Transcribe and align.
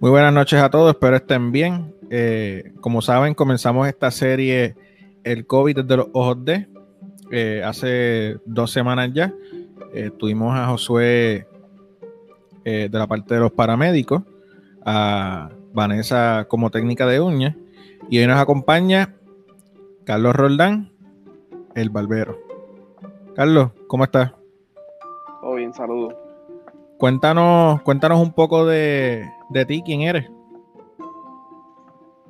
Muy 0.00 0.10
buenas 0.10 0.32
noches 0.32 0.62
a 0.62 0.70
todos, 0.70 0.90
espero 0.92 1.16
estén 1.16 1.50
bien. 1.50 1.92
Eh, 2.08 2.72
como 2.80 3.02
saben, 3.02 3.34
comenzamos 3.34 3.88
esta 3.88 4.12
serie 4.12 4.76
El 5.24 5.44
COVID 5.44 5.78
desde 5.78 5.96
los 5.96 6.06
ojos 6.12 6.44
de 6.44 6.68
eh, 7.32 7.64
hace 7.64 8.38
dos 8.44 8.70
semanas 8.70 9.10
ya. 9.12 9.34
Eh, 9.92 10.12
tuvimos 10.16 10.56
a 10.56 10.68
Josué 10.68 11.48
de 12.64 12.90
la 12.92 13.06
parte 13.06 13.34
de 13.34 13.40
los 13.40 13.50
paramédicos, 13.50 14.22
a 14.84 15.48
Vanessa 15.72 16.44
como 16.48 16.70
técnica 16.70 17.06
de 17.06 17.18
uñas, 17.18 17.56
y 18.10 18.18
hoy 18.18 18.26
nos 18.26 18.38
acompaña 18.38 19.16
Carlos 20.04 20.36
Roldán, 20.36 20.92
el 21.74 21.88
barbero. 21.88 22.38
Carlos, 23.34 23.70
¿cómo 23.86 24.04
estás? 24.04 24.32
Todo 25.40 25.54
bien, 25.54 25.72
saludos. 25.72 26.27
Cuéntanos, 26.98 27.80
cuéntanos 27.82 28.20
un 28.20 28.32
poco 28.32 28.66
de, 28.66 29.30
de 29.50 29.64
ti, 29.64 29.82
quién 29.84 30.02
eres. 30.02 30.28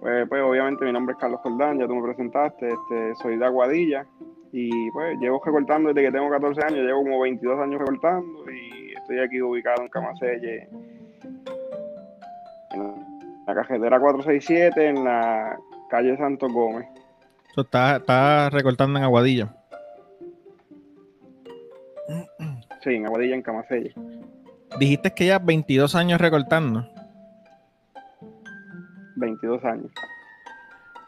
Pues, 0.01 0.29
pues, 0.29 0.43
obviamente 0.43 0.85
mi 0.85 0.93
nombre 0.93 1.15
es 1.15 1.19
Carlos 1.19 1.41
Jordán, 1.43 1.79
ya 1.79 1.87
tú 1.87 1.95
me 1.95 2.03
presentaste, 2.03 2.69
este, 2.69 3.15
soy 3.17 3.37
de 3.37 3.45
Aguadilla 3.47 4.07
y 4.53 4.91
pues 4.91 5.19
llevo 5.19 5.43
recortando 5.45 5.89
desde 5.93 6.07
que 6.09 6.13
tengo 6.13 6.31
14 6.31 6.65
años, 6.65 6.87
llevo 6.87 7.03
como 7.03 7.21
22 7.21 7.61
años 7.61 7.81
recortando 7.81 8.51
y 8.51 8.93
estoy 8.93 9.19
aquí 9.21 9.43
ubicado 9.43 9.83
en 9.83 9.89
Camaselle, 9.89 10.69
en 12.73 12.95
la 13.47 13.55
carretera 13.55 13.99
467, 13.99 14.87
en 14.87 15.05
la 15.05 15.59
calle 15.91 16.17
Santo 16.17 16.47
Gómez. 16.49 16.87
¿Estás 17.57 17.99
está 18.01 18.51
recortando 18.51 18.99
en 18.99 19.05
Aguadilla? 19.05 19.49
Sí, 22.83 22.95
en 22.95 23.07
Aguadilla, 23.07 23.35
en 23.35 23.43
Camaselle. 23.43 23.95
Dijiste 24.79 25.13
que 25.13 25.27
ya 25.27 25.39
22 25.39 25.95
años 25.95 26.21
recortando. 26.21 26.87
22 29.17 29.65
años. 29.65 29.91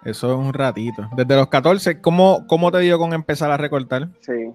Eso 0.05 0.33
es 0.33 0.39
un 0.39 0.53
ratito. 0.53 1.08
Desde 1.14 1.36
los 1.36 1.48
14, 1.48 2.00
¿cómo, 2.00 2.47
cómo 2.47 2.72
te 2.72 2.78
dio 2.81 2.98
con 2.98 3.12
empezar 3.12 3.50
a 3.50 3.56
recortar? 3.56 4.08
Sí. 4.20 4.50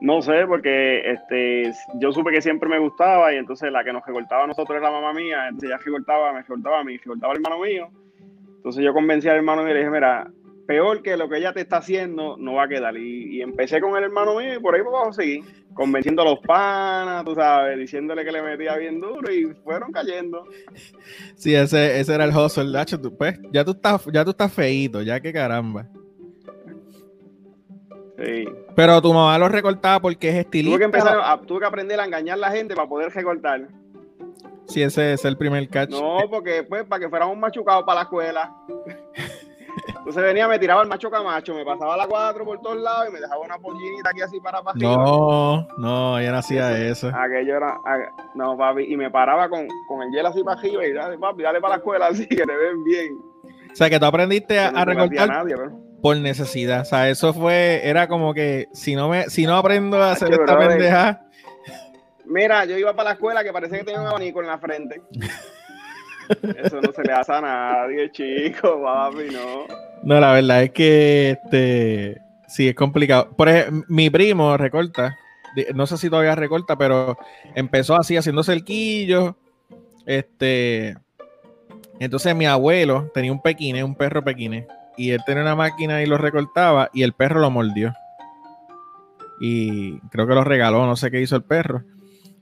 No 0.00 0.20
sé, 0.20 0.46
porque 0.46 1.12
este, 1.12 1.72
yo 1.94 2.12
supe 2.12 2.32
que 2.32 2.42
siempre 2.42 2.68
me 2.68 2.78
gustaba 2.78 3.32
y 3.32 3.36
entonces 3.36 3.70
la 3.70 3.84
que 3.84 3.92
nos 3.92 4.04
recortaba 4.04 4.44
a 4.44 4.46
nosotros 4.48 4.76
era 4.76 4.90
la 4.90 5.00
mamá 5.00 5.12
mía, 5.12 5.46
entonces 5.46 5.70
ella 5.70 5.78
recortaba, 5.78 6.32
me 6.32 6.40
recortaba 6.40 6.80
a 6.80 6.84
mí, 6.84 6.96
recortaba 6.98 7.32
al 7.32 7.38
hermano 7.38 7.60
mío. 7.60 7.88
Entonces 8.56 8.84
yo 8.84 8.92
convencí 8.92 9.28
al 9.28 9.36
hermano 9.36 9.62
mío 9.62 9.70
y 9.70 9.74
le 9.74 9.80
dije, 9.80 9.90
mira, 9.90 10.28
peor 10.66 11.02
que 11.02 11.16
lo 11.16 11.28
que 11.28 11.38
ella 11.38 11.52
te 11.52 11.60
está 11.60 11.78
haciendo 11.78 12.36
no 12.36 12.54
va 12.54 12.64
a 12.64 12.68
quedar. 12.68 12.96
Y, 12.96 13.42
empecé 13.42 13.80
con 13.80 13.96
el 13.96 14.04
hermano 14.04 14.36
mío 14.36 14.54
y 14.54 14.60
por 14.60 14.74
ahí 14.74 14.80
vamos 14.82 15.08
a 15.18 15.22
seguir, 15.22 15.44
convenciendo 15.74 16.22
a 16.22 16.26
los 16.26 16.38
panas, 16.40 17.24
tú 17.24 17.34
sabes, 17.34 17.78
diciéndole 17.78 18.24
que 18.24 18.32
le 18.32 18.42
metía 18.42 18.76
bien 18.76 19.00
duro 19.00 19.32
y 19.32 19.46
fueron 19.64 19.92
cayendo. 19.92 20.44
Sí, 21.34 21.54
ese, 21.54 22.00
ese 22.00 22.14
era 22.14 22.24
el 22.24 22.36
hustle, 22.36 22.72
Nacho. 22.72 23.00
Pues, 23.00 23.38
ya 23.50 23.64
tú 23.64 23.72
estás, 23.72 24.04
ya 24.12 24.24
tú 24.24 24.30
estás 24.30 24.52
feíto, 24.52 25.02
ya 25.02 25.20
que 25.20 25.32
caramba. 25.32 25.88
Sí. 28.18 28.44
Pero 28.76 29.02
tu 29.02 29.12
mamá 29.12 29.36
lo 29.38 29.48
recortaba 29.48 30.00
porque 30.00 30.28
es 30.28 30.36
estilista. 30.36 30.76
Tuve 30.76 30.78
que 30.78 30.84
empezar, 30.84 31.18
a, 31.22 31.40
tuve 31.40 31.60
que 31.60 31.66
aprender 31.66 31.98
a 31.98 32.04
engañar 32.04 32.34
a 32.34 32.40
la 32.40 32.50
gente 32.50 32.74
para 32.74 32.88
poder 32.88 33.12
recortar. 33.12 33.68
Sí, 34.66 34.82
ese 34.82 35.14
es 35.14 35.24
el 35.24 35.36
primer 35.36 35.68
catch. 35.68 35.90
No, 35.90 36.18
porque 36.30 36.62
pues 36.62 36.84
para 36.84 37.00
que 37.00 37.08
fuéramos 37.08 37.36
machucados 37.36 37.84
para 37.84 37.96
la 37.96 38.02
escuela. 38.02 38.54
Entonces 40.02 40.24
venía, 40.24 40.48
me 40.48 40.58
tiraba 40.58 40.82
el 40.82 40.88
macho 40.88 41.08
camacho, 41.08 41.54
me 41.54 41.64
pasaba 41.64 41.96
la 41.96 42.08
cuatro 42.08 42.44
por 42.44 42.60
todos 42.60 42.76
lados 42.76 43.06
y 43.08 43.12
me 43.12 43.20
dejaba 43.20 43.40
una 43.40 43.56
pollinita 43.56 44.10
aquí 44.10 44.20
así 44.20 44.40
para 44.40 44.60
para 44.60 44.76
No, 44.76 45.68
no, 45.78 46.18
ella 46.18 46.32
no 46.32 46.38
hacía 46.38 46.76
eso. 46.76 47.06
Aquello 47.14 47.56
era, 47.56 47.78
no, 48.34 48.58
papi, 48.58 48.92
y 48.92 48.96
me 48.96 49.12
paraba 49.12 49.48
con, 49.48 49.68
con 49.86 50.02
el 50.02 50.10
hielo 50.10 50.30
así 50.30 50.42
para 50.42 50.58
arriba 50.58 50.84
y 50.84 50.92
dale, 50.92 51.18
papi, 51.18 51.44
dale 51.44 51.60
para 51.60 51.74
la 51.74 51.78
escuela 51.78 52.06
así, 52.10 52.26
que 52.26 52.44
te 52.44 52.56
ven 52.56 52.82
bien. 52.82 53.12
O 53.70 53.76
sea, 53.76 53.88
que 53.88 54.00
tú 54.00 54.06
aprendiste 54.06 54.58
a, 54.58 54.84
recortar 54.84 55.44
por 56.02 56.16
necesidad. 56.16 56.80
O 56.80 56.84
sea, 56.84 57.08
eso 57.08 57.32
fue, 57.32 57.82
era 57.84 58.08
como 58.08 58.34
que 58.34 58.68
si 58.72 58.96
no 58.96 59.08
me, 59.08 59.30
si 59.30 59.46
no 59.46 59.56
aprendo 59.56 60.02
a 60.02 60.10
hacer 60.10 60.32
esta 60.32 60.58
pendeja. 60.58 61.26
Mira, 62.24 62.64
yo 62.64 62.76
iba 62.76 62.92
para 62.92 63.10
la 63.10 63.14
escuela 63.14 63.44
que 63.44 63.52
parecía 63.52 63.78
que 63.78 63.84
tenía 63.84 64.00
un 64.00 64.08
abanico 64.08 64.40
en 64.40 64.48
la 64.48 64.58
frente. 64.58 65.00
Eso 66.58 66.80
no 66.80 66.92
se 66.92 67.02
le 67.02 67.12
hace 67.12 67.32
a 67.32 67.40
nadie, 67.40 68.10
chico, 68.10 68.82
papi, 68.82 69.30
no. 69.32 69.66
No, 70.02 70.20
la 70.20 70.32
verdad 70.32 70.64
es 70.64 70.70
que 70.70 71.30
este 71.30 72.20
sí 72.48 72.68
es 72.68 72.74
complicado. 72.74 73.30
Por 73.36 73.48
ejemplo, 73.48 73.84
mi 73.88 74.10
primo 74.10 74.56
recorta, 74.56 75.16
no 75.74 75.86
sé 75.86 75.96
si 75.96 76.10
todavía 76.10 76.34
recorta, 76.34 76.76
pero 76.76 77.16
empezó 77.54 77.96
así 77.96 78.16
haciendo 78.16 78.42
cerquillos. 78.42 79.34
Este, 80.06 80.96
entonces 82.00 82.34
mi 82.34 82.46
abuelo 82.46 83.10
tenía 83.14 83.32
un 83.32 83.40
pequine, 83.40 83.84
un 83.84 83.94
perro 83.94 84.24
pequine, 84.24 84.66
y 84.96 85.10
él 85.10 85.20
tenía 85.24 85.42
una 85.42 85.54
máquina 85.54 86.02
y 86.02 86.06
lo 86.06 86.18
recortaba 86.18 86.90
y 86.92 87.02
el 87.02 87.12
perro 87.12 87.40
lo 87.40 87.50
mordió. 87.50 87.92
Y 89.40 89.98
creo 90.10 90.26
que 90.26 90.34
lo 90.34 90.44
regaló, 90.44 90.86
no 90.86 90.96
sé 90.96 91.10
qué 91.10 91.20
hizo 91.20 91.36
el 91.36 91.42
perro 91.42 91.84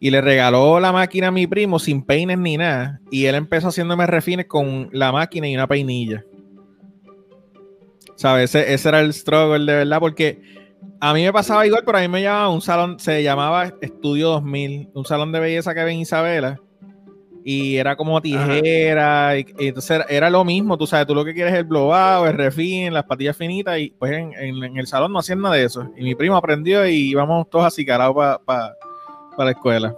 y 0.02 0.10
le 0.10 0.22
regaló 0.22 0.80
la 0.80 0.92
máquina 0.92 1.28
a 1.28 1.30
mi 1.30 1.46
primo 1.46 1.78
sin 1.78 2.02
peines 2.02 2.38
ni 2.38 2.56
nada. 2.56 3.00
Y 3.10 3.26
él 3.26 3.34
empezó 3.34 3.68
haciéndome 3.68 4.06
refines 4.06 4.46
con 4.46 4.88
la 4.92 5.12
máquina 5.12 5.46
y 5.46 5.54
una 5.54 5.68
peinilla. 5.68 6.24
¿Sabes? 8.16 8.54
Ese, 8.54 8.88
era 8.88 9.00
el 9.00 9.12
struggle 9.12 9.70
de 9.70 9.78
verdad, 9.78 10.00
porque 10.00 10.40
a 11.00 11.12
mí 11.12 11.22
me 11.22 11.32
pasaba 11.32 11.66
igual, 11.66 11.82
pero 11.84 11.98
a 11.98 12.00
mí 12.00 12.08
me 12.08 12.22
llamaba 12.22 12.48
un 12.48 12.62
salón, 12.62 12.98
se 12.98 13.22
llamaba 13.22 13.74
Estudio 13.82 14.30
2000, 14.30 14.88
un 14.94 15.04
salón 15.04 15.32
de 15.32 15.40
belleza 15.40 15.74
que 15.74 15.84
ven 15.84 15.98
Isabela. 15.98 16.58
Y 17.44 17.76
era 17.76 17.96
como 17.96 18.20
tijera, 18.22 19.38
y, 19.38 19.46
entonces 19.58 20.02
era, 20.08 20.30
lo 20.30 20.44
mismo, 20.44 20.76
tú 20.78 20.86
sabes, 20.86 21.06
tú 21.06 21.14
lo 21.14 21.24
que 21.24 21.34
quieres 21.34 21.54
es 21.54 21.58
el 21.60 21.64
blowado, 21.64 22.26
el 22.26 22.36
refin, 22.36 22.92
las 22.92 23.04
patillas 23.04 23.36
finitas, 23.36 23.78
y 23.78 23.90
pues 23.98 24.12
en, 24.12 24.76
el 24.76 24.86
salón 24.86 25.12
no 25.12 25.18
hacían 25.18 25.40
nada 25.40 25.56
de 25.56 25.64
eso. 25.64 25.90
Y 25.96 26.04
mi 26.04 26.14
primo 26.14 26.36
aprendió 26.36 26.86
y 26.86 27.10
íbamos 27.10 27.48
todos 27.48 27.66
así 27.66 27.84
carados 27.84 28.40
para 28.44 28.74
para 29.40 29.52
la 29.52 29.56
escuela? 29.56 29.96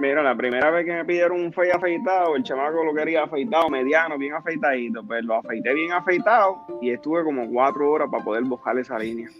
Mira, 0.00 0.22
la 0.22 0.36
primera 0.36 0.70
vez 0.70 0.84
que 0.84 0.92
me 0.92 1.04
pidieron 1.06 1.40
un 1.40 1.50
fey 1.50 1.70
afeitado, 1.70 2.36
el 2.36 2.42
chamaco 2.42 2.84
lo 2.84 2.92
quería 2.92 3.22
afeitado, 3.22 3.70
mediano, 3.70 4.18
bien 4.18 4.34
afeitadito. 4.34 5.02
Pues 5.02 5.24
lo 5.24 5.36
afeité 5.36 5.72
bien 5.72 5.92
afeitado 5.92 6.58
y 6.82 6.90
estuve 6.90 7.24
como 7.24 7.50
cuatro 7.50 7.90
horas 7.90 8.08
para 8.10 8.22
poder 8.22 8.44
buscar 8.44 8.78
esa 8.78 8.98
línea. 8.98 9.30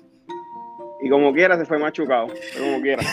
Y 1.03 1.11
como 1.11 1.35
quiera 1.35 1.59
se 1.59 1.67
fue 1.67 1.79
machucado, 1.79 2.29
como 2.59 2.81
quiera. 2.81 3.03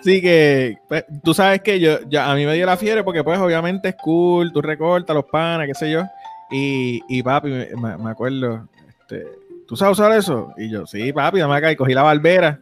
Sí, 0.00 0.20
que 0.20 0.78
pues, 0.88 1.04
tú 1.22 1.32
sabes 1.32 1.60
que 1.62 1.78
yo, 1.78 2.00
ya 2.08 2.30
a 2.30 2.34
mí 2.34 2.44
me 2.44 2.54
dio 2.54 2.66
la 2.66 2.76
fiebre 2.76 3.02
porque 3.02 3.24
pues 3.24 3.38
obviamente 3.38 3.88
es 3.88 3.96
cool, 3.96 4.52
tú 4.52 4.60
recortas 4.60 5.14
los 5.14 5.24
panas, 5.24 5.66
qué 5.66 5.74
sé 5.74 5.90
yo. 5.90 6.02
Y, 6.50 7.02
y 7.08 7.22
papi, 7.22 7.48
me, 7.48 7.96
me 7.96 8.10
acuerdo, 8.10 8.68
este, 8.88 9.26
¿tú 9.66 9.76
sabes 9.76 9.98
usar 9.98 10.12
eso? 10.12 10.52
Y 10.56 10.70
yo, 10.70 10.86
sí, 10.86 11.12
papi, 11.12 11.38
dame 11.38 11.56
acá 11.56 11.70
y 11.70 11.76
cogí 11.76 11.94
la 11.94 12.02
barbera. 12.02 12.60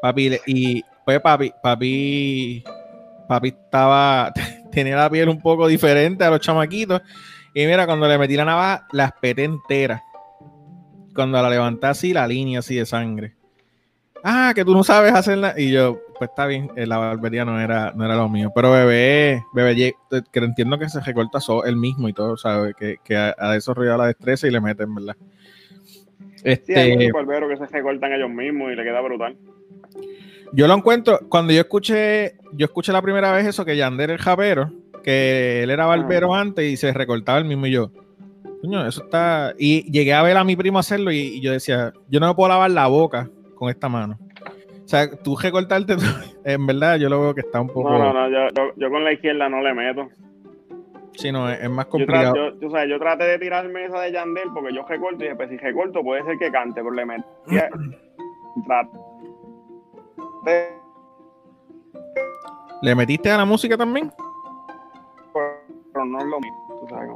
Papi, 0.00 0.38
y 0.46 0.84
pues 1.04 1.20
papi, 1.20 1.52
papi, 1.62 2.64
papi 3.28 3.48
estaba, 3.48 4.32
tenía 4.72 4.96
la 4.96 5.10
piel 5.10 5.28
un 5.28 5.40
poco 5.40 5.66
diferente 5.66 6.24
a 6.24 6.30
los 6.30 6.40
chamaquitos. 6.40 7.02
Y 7.54 7.66
mira, 7.66 7.86
cuando 7.86 8.08
le 8.08 8.18
metí 8.18 8.36
la 8.36 8.44
navaja, 8.44 8.86
la 8.92 9.06
espeté 9.06 9.44
entera. 9.44 10.02
Cuando 11.14 11.40
la 11.40 11.48
levanté 11.48 11.86
así, 11.86 12.12
la 12.12 12.26
línea 12.26 12.58
así 12.58 12.74
de 12.74 12.86
sangre. 12.86 13.36
Ah, 14.24 14.52
que 14.54 14.64
tú 14.64 14.72
no 14.72 14.82
sabes 14.82 15.12
hacerla. 15.12 15.54
Y 15.56 15.70
yo, 15.70 16.00
pues 16.18 16.30
está 16.30 16.46
bien, 16.46 16.70
eh, 16.76 16.86
la 16.86 16.96
barbería 16.96 17.44
no 17.44 17.60
era, 17.60 17.92
no 17.94 18.04
era 18.04 18.16
lo 18.16 18.28
mío. 18.28 18.50
Pero 18.54 18.72
bebé, 18.72 19.44
bebé, 19.52 19.94
que 20.32 20.40
entiendo 20.40 20.78
que 20.78 20.88
se 20.88 21.00
recorta 21.00 21.38
el 21.66 21.76
mismo 21.76 22.08
y 22.08 22.12
todo, 22.12 22.36
¿sabes? 22.36 22.74
Que, 22.74 22.96
que 23.04 23.16
ha, 23.16 23.52
desarrollado 23.52 23.98
la 23.98 24.06
destreza 24.06 24.48
y 24.48 24.50
le 24.50 24.60
meten, 24.60 24.94
¿verdad? 24.94 25.16
Este, 26.42 26.74
sí, 26.74 26.80
hay 26.80 26.96
muchos 26.96 27.12
barberos 27.12 27.50
que 27.50 27.66
se 27.66 27.72
recortan 27.72 28.12
ellos 28.12 28.30
mismos 28.30 28.72
y 28.72 28.76
le 28.76 28.82
queda 28.82 29.00
brutal. 29.00 29.36
Yo 30.54 30.68
lo 30.68 30.74
encuentro, 30.74 31.18
cuando 31.28 31.52
yo 31.52 31.60
escuché, 31.60 32.34
yo 32.52 32.66
escuché 32.66 32.92
la 32.92 33.02
primera 33.02 33.32
vez 33.32 33.44
eso, 33.44 33.64
que 33.64 33.76
Yander 33.76 34.12
el 34.12 34.18
japero, 34.18 34.70
que 35.02 35.64
él 35.64 35.70
era 35.70 35.84
barbero 35.84 36.32
ah. 36.32 36.40
antes 36.40 36.64
y 36.64 36.76
se 36.76 36.92
recortaba 36.92 37.38
el 37.38 37.44
mismo 37.44 37.66
y 37.66 37.72
yo. 37.72 37.90
Coño, 38.60 38.86
eso 38.86 39.02
está. 39.02 39.52
Y 39.58 39.90
llegué 39.90 40.14
a 40.14 40.22
ver 40.22 40.36
a 40.36 40.44
mi 40.44 40.54
primo 40.54 40.78
hacerlo 40.78 41.10
y, 41.10 41.40
yo 41.40 41.50
decía, 41.50 41.92
yo 42.08 42.20
no 42.20 42.28
me 42.28 42.34
puedo 42.34 42.50
lavar 42.50 42.70
la 42.70 42.86
boca 42.86 43.28
con 43.56 43.68
esta 43.68 43.88
mano. 43.88 44.16
O 44.84 44.88
sea, 44.88 45.10
tú 45.10 45.36
recortarte, 45.36 45.96
en 46.44 46.66
verdad, 46.66 46.98
yo 46.98 47.08
lo 47.08 47.20
veo 47.20 47.34
que 47.34 47.40
está 47.40 47.60
un 47.60 47.68
poco. 47.68 47.90
No, 47.90 48.12
no, 48.12 48.28
no, 48.30 48.50
yo, 48.76 48.90
con 48.90 49.02
la 49.02 49.12
izquierda 49.12 49.48
no 49.48 49.60
le 49.60 49.74
meto. 49.74 50.08
Sí, 51.14 51.32
no, 51.32 51.50
es, 51.50 51.68
más 51.68 51.86
complicado. 51.86 52.52
Yo, 52.60 52.68
o 52.68 52.70
sea, 52.70 52.86
yo 52.86 53.00
traté 53.00 53.24
de 53.24 53.38
tirarme 53.40 53.86
esa 53.86 54.00
de 54.02 54.12
Yandel 54.12 54.50
porque 54.54 54.72
yo 54.72 54.84
recorto 54.86 55.16
y 55.16 55.24
dije, 55.24 55.36
pues 55.36 55.50
si 55.50 55.56
recorto 55.56 56.02
puede 56.04 56.22
ser 56.22 56.38
que 56.38 56.52
cante, 56.52 56.80
pero 56.80 56.92
le 56.92 57.06
metí. 57.06 57.24
¿Le 62.82 62.94
metiste 62.94 63.30
a 63.30 63.38
la 63.38 63.44
música 63.44 63.76
también? 63.76 64.12
Pero 65.32 66.04
no 66.04 66.18
es 66.18 66.26
lo 66.26 66.40
mismo, 66.40 66.80
tú 66.80 66.88
sabes 66.88 67.10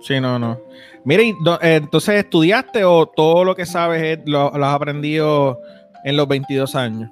Sí, 0.00 0.20
no, 0.20 0.38
no. 0.38 0.58
Mire, 1.04 1.30
eh, 1.30 1.34
entonces, 1.62 2.16
¿estudiaste 2.16 2.84
o 2.84 3.06
todo 3.06 3.44
lo 3.44 3.54
que 3.54 3.66
sabes 3.66 4.20
lo, 4.26 4.54
has 4.54 4.74
aprendido 4.74 5.58
en 6.04 6.16
los 6.16 6.28
22 6.28 6.74
años? 6.76 7.10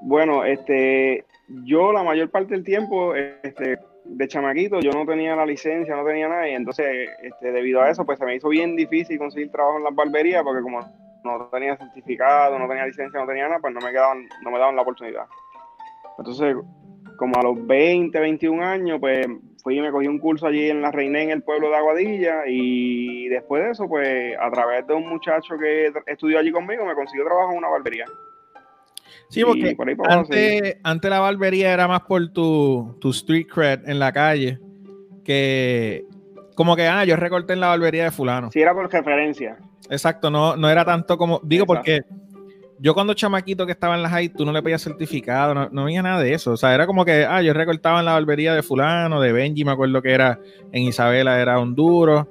Bueno, 0.00 0.44
este, 0.44 1.24
yo 1.64 1.92
la 1.92 2.02
mayor 2.02 2.30
parte 2.30 2.54
del 2.54 2.64
tiempo, 2.64 3.14
este, 3.14 3.78
de 4.04 4.28
chamaquito, 4.28 4.80
yo 4.80 4.90
no 4.92 5.04
tenía 5.04 5.36
la 5.36 5.46
licencia, 5.46 5.94
no 5.94 6.04
tenía 6.04 6.28
nada, 6.28 6.48
y 6.48 6.54
entonces, 6.54 7.10
este, 7.22 7.52
debido 7.52 7.82
a 7.82 7.90
eso, 7.90 8.04
pues 8.04 8.18
se 8.18 8.24
me 8.24 8.34
hizo 8.34 8.48
bien 8.48 8.74
difícil 8.74 9.18
conseguir 9.18 9.52
trabajo 9.52 9.78
en 9.78 9.84
las 9.84 9.94
barberías, 9.94 10.42
porque 10.42 10.62
como 10.62 10.80
no 11.24 11.48
tenía 11.52 11.76
certificado, 11.76 12.58
no 12.58 12.68
tenía 12.68 12.86
licencia, 12.86 13.20
no 13.20 13.26
tenía 13.26 13.48
nada, 13.48 13.60
pues 13.60 13.74
no 13.74 13.80
me 13.80 13.90
quedaban, 13.90 14.28
no 14.42 14.50
me 14.50 14.58
daban 14.58 14.76
la 14.76 14.82
oportunidad. 14.82 15.26
Entonces, 16.18 16.56
como 17.16 17.38
a 17.38 17.42
los 17.42 17.66
20, 17.66 18.18
21 18.18 18.62
años, 18.62 18.98
pues 19.00 19.26
fui 19.62 19.78
y 19.78 19.80
me 19.80 19.90
cogí 19.90 20.06
un 20.06 20.18
curso 20.18 20.46
allí 20.46 20.70
en 20.70 20.82
la 20.82 20.90
Reina, 20.90 21.20
en 21.20 21.30
el 21.30 21.42
pueblo 21.42 21.68
de 21.70 21.76
Aguadilla, 21.76 22.42
y 22.46 23.28
después 23.28 23.62
de 23.64 23.70
eso, 23.70 23.88
pues 23.88 24.36
a 24.38 24.50
través 24.50 24.86
de 24.86 24.94
un 24.94 25.08
muchacho 25.08 25.56
que 25.58 25.92
estudió 26.06 26.38
allí 26.38 26.50
conmigo, 26.50 26.84
me 26.84 26.94
consiguió 26.94 27.24
trabajo 27.24 27.52
en 27.52 27.58
una 27.58 27.68
barbería. 27.68 28.06
Sí, 29.28 29.44
porque 29.44 29.76
antes, 30.08 30.76
antes, 30.82 31.10
la 31.10 31.20
barbería 31.20 31.72
era 31.72 31.86
más 31.86 32.02
por 32.02 32.32
tu, 32.32 32.96
tu 33.00 33.10
street 33.10 33.46
cred 33.46 33.88
en 33.88 33.98
la 33.98 34.12
calle, 34.12 34.58
que 35.24 36.04
como 36.56 36.76
que, 36.76 36.86
ah, 36.86 37.04
yo 37.04 37.16
recorté 37.16 37.52
en 37.52 37.60
la 37.60 37.68
barbería 37.68 38.04
de 38.04 38.10
fulano. 38.10 38.50
Sí, 38.50 38.60
era 38.60 38.74
por 38.74 38.92
referencia. 38.92 39.56
Exacto, 39.88 40.30
no, 40.30 40.56
no 40.56 40.68
era 40.68 40.84
tanto 40.84 41.16
como, 41.16 41.40
digo 41.42 41.66
porque 41.66 42.02
yo 42.78 42.94
cuando 42.94 43.14
chamaquito 43.14 43.66
que 43.66 43.72
estaba 43.72 43.94
en 43.94 44.02
la 44.02 44.08
high, 44.08 44.30
tú 44.30 44.44
no 44.44 44.52
le 44.52 44.62
pedías 44.62 44.82
certificado, 44.82 45.54
no, 45.54 45.68
no 45.70 45.82
había 45.82 46.02
nada 46.02 46.20
de 46.20 46.32
eso. 46.32 46.52
O 46.52 46.56
sea, 46.56 46.74
era 46.74 46.86
como 46.86 47.04
que, 47.04 47.26
ah, 47.26 47.42
yo 47.42 47.52
recortaba 47.52 48.00
en 48.00 48.06
la 48.06 48.12
barbería 48.12 48.54
de 48.54 48.62
fulano, 48.62 49.20
de 49.20 49.32
Benji, 49.32 49.64
me 49.64 49.72
acuerdo 49.72 50.00
que 50.00 50.12
era 50.12 50.38
en 50.72 50.84
Isabela, 50.84 51.40
era 51.40 51.58
Honduras, 51.58 52.26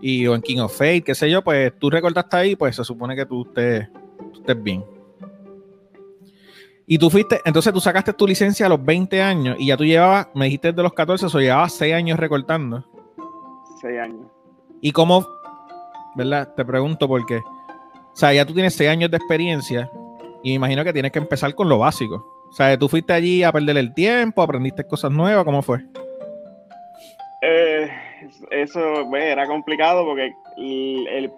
y 0.00 0.26
o 0.26 0.34
en 0.34 0.42
King 0.42 0.58
of 0.58 0.76
Fate, 0.76 1.02
qué 1.02 1.14
sé 1.14 1.30
yo, 1.30 1.42
pues 1.42 1.72
tú 1.78 1.90
recortaste 1.90 2.36
ahí, 2.36 2.56
pues 2.56 2.76
se 2.76 2.84
supone 2.84 3.16
que 3.16 3.26
tú 3.26 3.42
estés, 3.42 3.88
estés 4.34 4.62
bien. 4.62 4.84
Y 6.86 6.98
tú 6.98 7.10
fuiste, 7.10 7.40
entonces 7.44 7.72
tú 7.72 7.80
sacaste 7.80 8.12
tu 8.12 8.26
licencia 8.26 8.66
a 8.66 8.68
los 8.68 8.84
20 8.84 9.22
años 9.22 9.56
y 9.58 9.66
ya 9.66 9.76
tú 9.76 9.84
llevabas, 9.84 10.28
me 10.34 10.46
dijiste 10.46 10.72
de 10.72 10.82
los 10.82 10.92
14, 10.92 11.26
o 11.26 11.40
llevabas 11.40 11.72
6 11.74 11.94
años 11.94 12.18
recortando. 12.18 12.84
6 13.80 14.00
años. 14.00 14.26
¿Y 14.80 14.92
cómo, 14.92 15.26
verdad? 16.14 16.54
Te 16.54 16.64
pregunto 16.64 17.08
por 17.08 17.24
qué. 17.26 17.36
O 17.36 18.16
sea, 18.16 18.32
ya 18.32 18.44
tú 18.44 18.52
tienes 18.52 18.74
seis 18.74 18.90
años 18.90 19.10
de 19.10 19.16
experiencia 19.16 19.90
y 20.42 20.50
me 20.50 20.56
imagino 20.56 20.84
que 20.84 20.92
tienes 20.92 21.12
que 21.12 21.18
empezar 21.18 21.54
con 21.54 21.68
lo 21.68 21.78
básico. 21.78 22.26
O 22.50 22.52
sea, 22.52 22.76
tú 22.76 22.88
fuiste 22.88 23.12
allí 23.12 23.42
a 23.42 23.52
perder 23.52 23.76
el 23.76 23.94
tiempo, 23.94 24.42
aprendiste 24.42 24.84
cosas 24.84 25.12
nuevas, 25.12 25.44
¿cómo 25.44 25.62
fue? 25.62 25.78
Eh, 27.42 27.90
eso 28.50 29.06
pues, 29.08 29.22
era 29.22 29.46
complicado 29.46 30.04
porque 30.04 30.32
el, 30.56 31.30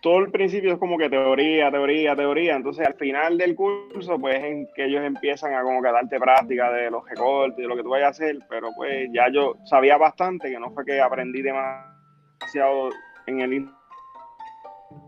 todo 0.00 0.18
el 0.20 0.30
principio 0.30 0.72
es 0.72 0.78
como 0.78 0.96
que 0.96 1.10
teoría, 1.10 1.70
teoría, 1.70 2.14
teoría. 2.14 2.56
Entonces, 2.56 2.86
al 2.86 2.94
final 2.94 3.36
del 3.36 3.56
curso, 3.56 4.18
pues 4.20 4.42
en 4.42 4.68
que 4.74 4.84
ellos 4.84 5.02
empiezan 5.04 5.54
a 5.54 5.62
como 5.62 5.82
que 5.82 5.90
darte 5.90 6.18
práctica 6.18 6.70
de 6.70 6.90
los 6.90 7.04
recortes, 7.08 7.56
de 7.56 7.66
lo 7.66 7.76
que 7.76 7.82
tú 7.82 7.90
vayas 7.90 8.06
a 8.06 8.10
hacer. 8.10 8.38
Pero 8.48 8.68
pues 8.76 9.08
ya 9.12 9.28
yo 9.32 9.56
sabía 9.64 9.96
bastante, 9.96 10.50
que 10.50 10.60
no 10.60 10.70
fue 10.70 10.84
que 10.84 11.00
aprendí 11.00 11.42
demasiado 11.42 12.90
en 13.26 13.40
el 13.40 13.68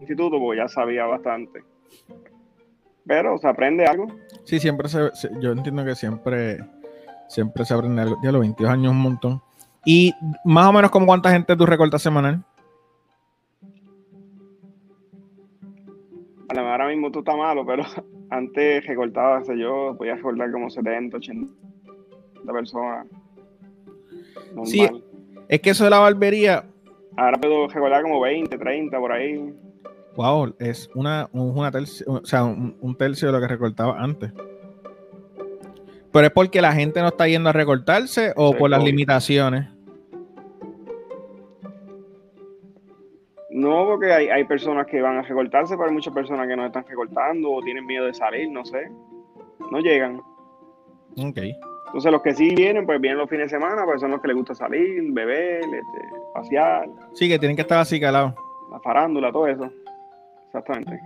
instituto, 0.01 0.39
porque 0.39 0.59
ya 0.59 0.69
sabía 0.69 1.07
bastante. 1.07 1.63
Pero 3.07 3.39
se 3.39 3.49
aprende 3.49 3.87
algo. 3.87 4.07
Sí, 4.45 4.59
siempre 4.59 4.89
se, 4.89 5.11
yo 5.41 5.53
entiendo 5.53 5.85
que 5.85 5.95
siempre, 5.95 6.59
siempre 7.29 7.65
se 7.65 7.75
aprende 7.75 8.03
algo. 8.03 8.19
Ya 8.23 8.33
los 8.33 8.41
22 8.41 8.71
años 8.71 8.93
un 8.93 9.01
montón. 9.01 9.43
Y 9.85 10.13
más 10.45 10.67
o 10.67 10.73
menos 10.73 10.91
como 10.91 11.07
cuánta 11.07 11.31
gente 11.31 11.57
tú 11.57 11.65
recortas 11.65 12.03
semanal. 12.03 12.45
ahora 16.79 16.89
mismo 16.89 17.11
tú 17.11 17.21
estás 17.21 17.37
malo, 17.37 17.65
pero 17.67 17.83
antes 18.31 18.87
recortaba, 18.87 19.43
sé 19.45 19.59
yo, 19.59 19.95
podía 19.97 20.15
recortar 20.15 20.53
como 20.53 20.71
70, 20.71 21.17
80 21.17 21.53
personas. 22.53 23.07
Sí, 24.65 24.89
es 25.49 25.61
que 25.61 25.71
eso 25.71 25.85
de 25.85 25.91
la 25.91 25.99
barbería. 25.99 26.65
Ahora 27.17 27.39
puedo 27.39 27.69
recortar 27.69 28.03
como 28.03 28.21
20, 28.21 28.57
30 28.57 28.99
por 28.99 29.13
ahí. 29.13 29.53
Wow, 30.19 30.57
es 30.59 30.91
una, 30.97 31.29
una 31.31 31.71
tercio, 31.71 32.05
o 32.09 32.27
sea, 32.27 32.43
un, 32.43 32.97
tercio 32.99 33.29
de 33.29 33.35
lo 33.35 33.41
que 33.41 33.47
recortaba 33.47 34.01
antes. 34.03 34.33
¿Pero 36.13 36.27
es 36.27 36.33
porque 36.33 36.61
la 36.61 36.73
gente 36.73 37.01
no 37.01 37.07
está 37.07 37.29
yendo 37.29 37.51
a 37.51 37.53
recortarse 37.53 38.33
o 38.35 38.53
por 38.53 38.69
las 38.69 38.83
limitaciones? 38.83 39.69
No, 43.51 43.87
porque 43.87 44.13
hay, 44.13 44.27
hay, 44.27 44.43
personas 44.43 44.89
que 44.89 45.01
van 45.01 45.19
a 45.19 45.23
recortarse, 45.23 45.77
pero 45.77 45.89
hay 45.89 45.95
muchas 45.95 46.13
personas 46.13 46.49
que 46.49 46.57
no 46.57 46.67
están 46.67 46.85
recortando 46.85 47.53
o 47.53 47.63
tienen 47.63 47.87
miedo 47.87 48.07
de 48.07 48.15
salir, 48.15 48.51
no 48.51 48.65
sé. 48.65 48.91
No 49.71 49.79
llegan. 49.79 50.17
Ok. 51.17 51.39
Entonces 51.87 52.11
los 52.11 52.23
que 52.23 52.35
sí 52.35 52.57
vienen, 52.57 52.87
pues 52.87 53.01
vienen 53.01 53.19
los 53.19 53.31
fines 53.31 53.53
de 53.53 53.57
semana, 53.57 53.85
pues 53.85 54.01
son 54.01 54.11
los 54.11 54.21
que 54.21 54.27
les 54.27 54.37
gusta 54.37 54.57
salir, 54.57 55.13
beber, 55.13 55.63
este, 55.63 56.11
pasear. 56.35 56.89
Sí, 57.13 57.29
que 57.29 57.39
tienen 57.39 57.55
que 57.55 57.63
estar 57.63 57.79
así 57.79 58.01
calados. 58.01 58.35
La 58.73 58.81
farándula, 58.81 59.31
todo 59.31 59.47
eso. 59.47 59.71
Exactamente. 60.49 60.99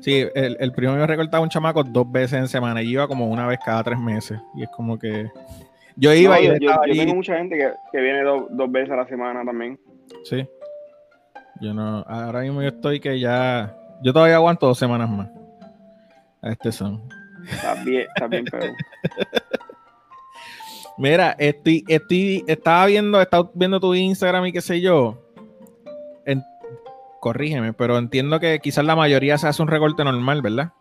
Sí, 0.00 0.26
el, 0.34 0.56
el 0.60 0.72
primo 0.72 0.94
me 0.94 1.06
recortaba 1.06 1.42
un 1.42 1.48
chamaco 1.48 1.82
dos 1.82 2.10
veces 2.10 2.38
en 2.38 2.48
semana 2.48 2.82
y 2.82 2.90
iba 2.90 3.06
como 3.08 3.28
una 3.28 3.46
vez 3.46 3.58
cada 3.64 3.82
tres 3.82 3.98
meses. 3.98 4.38
Y 4.54 4.62
es 4.62 4.68
como 4.70 4.98
que. 4.98 5.30
Yo 5.96 6.12
iba 6.12 6.40
y. 6.40 6.46
Yo, 6.60 6.80
tengo 6.80 7.14
mucha 7.14 7.36
gente 7.36 7.56
que, 7.56 8.00
viene 8.00 8.22
dos 8.22 8.70
veces 8.70 8.90
a 8.90 8.96
la 8.96 9.06
semana 9.06 9.44
también. 9.44 9.78
Sí. 10.24 10.46
Yo 11.60 11.74
no. 11.74 12.04
Ahora 12.08 12.40
mismo 12.40 12.62
yo 12.62 12.68
estoy 12.68 13.00
que 13.00 13.18
ya. 13.18 13.76
Yo 14.02 14.12
todavía 14.12 14.36
aguanto 14.36 14.66
dos 14.66 14.78
semanas 14.78 15.08
más. 15.08 15.28
A 16.42 16.50
este 16.50 16.72
son. 16.72 17.02
Está 17.44 17.74
bien, 17.84 18.06
está 18.14 18.26
bien, 18.28 18.44
pero. 18.50 18.66
Mira, 20.98 21.34
estoy, 21.38 21.84
estoy, 21.88 22.44
estaba 22.46 22.86
viendo, 22.86 23.20
estaba 23.20 23.50
viendo 23.54 23.80
tu 23.80 23.94
Instagram 23.94 24.46
y 24.46 24.52
qué 24.52 24.60
sé 24.60 24.80
yo 24.80 25.21
corrígeme, 27.22 27.72
pero 27.72 27.98
entiendo 27.98 28.40
que 28.40 28.58
quizás 28.58 28.84
la 28.84 28.96
mayoría 28.96 29.38
se 29.38 29.46
hace 29.46 29.62
un 29.62 29.68
recorte 29.68 30.02
normal, 30.02 30.42
¿verdad? 30.42 30.72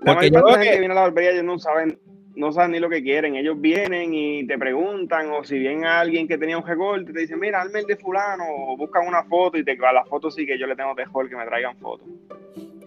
La 0.00 0.12
Porque 0.12 0.30
mayoría 0.30 0.40
de 0.40 0.44
la 0.44 0.52
gente 0.58 0.70
que 0.72 0.78
viene 0.78 0.92
a 0.92 0.94
la 0.94 1.00
barbería 1.00 1.30
ellos 1.30 1.44
no 1.44 1.58
saben, 1.58 1.98
no 2.36 2.52
saben 2.52 2.72
ni 2.72 2.80
lo 2.80 2.90
que 2.90 3.02
quieren. 3.02 3.34
Ellos 3.34 3.58
vienen 3.58 4.12
y 4.12 4.46
te 4.46 4.58
preguntan, 4.58 5.30
o 5.30 5.42
si 5.42 5.58
viene 5.58 5.86
alguien 5.86 6.28
que 6.28 6.36
tenía 6.36 6.58
un 6.58 6.66
recorte, 6.66 7.14
te 7.14 7.20
dicen, 7.20 7.40
mira, 7.40 7.62
hazme 7.62 7.78
el 7.78 7.86
de 7.86 7.96
fulano, 7.96 8.44
o 8.46 8.76
buscan 8.76 9.08
una 9.08 9.24
foto 9.24 9.56
y 9.56 9.64
te 9.64 9.78
a 9.82 9.92
la 9.94 10.04
foto 10.04 10.30
sí 10.30 10.44
que 10.44 10.58
yo 10.58 10.66
le 10.66 10.76
tengo 10.76 10.94
mejor 10.94 11.30
que 11.30 11.36
me 11.36 11.46
traigan 11.46 11.78
fotos. 11.78 12.06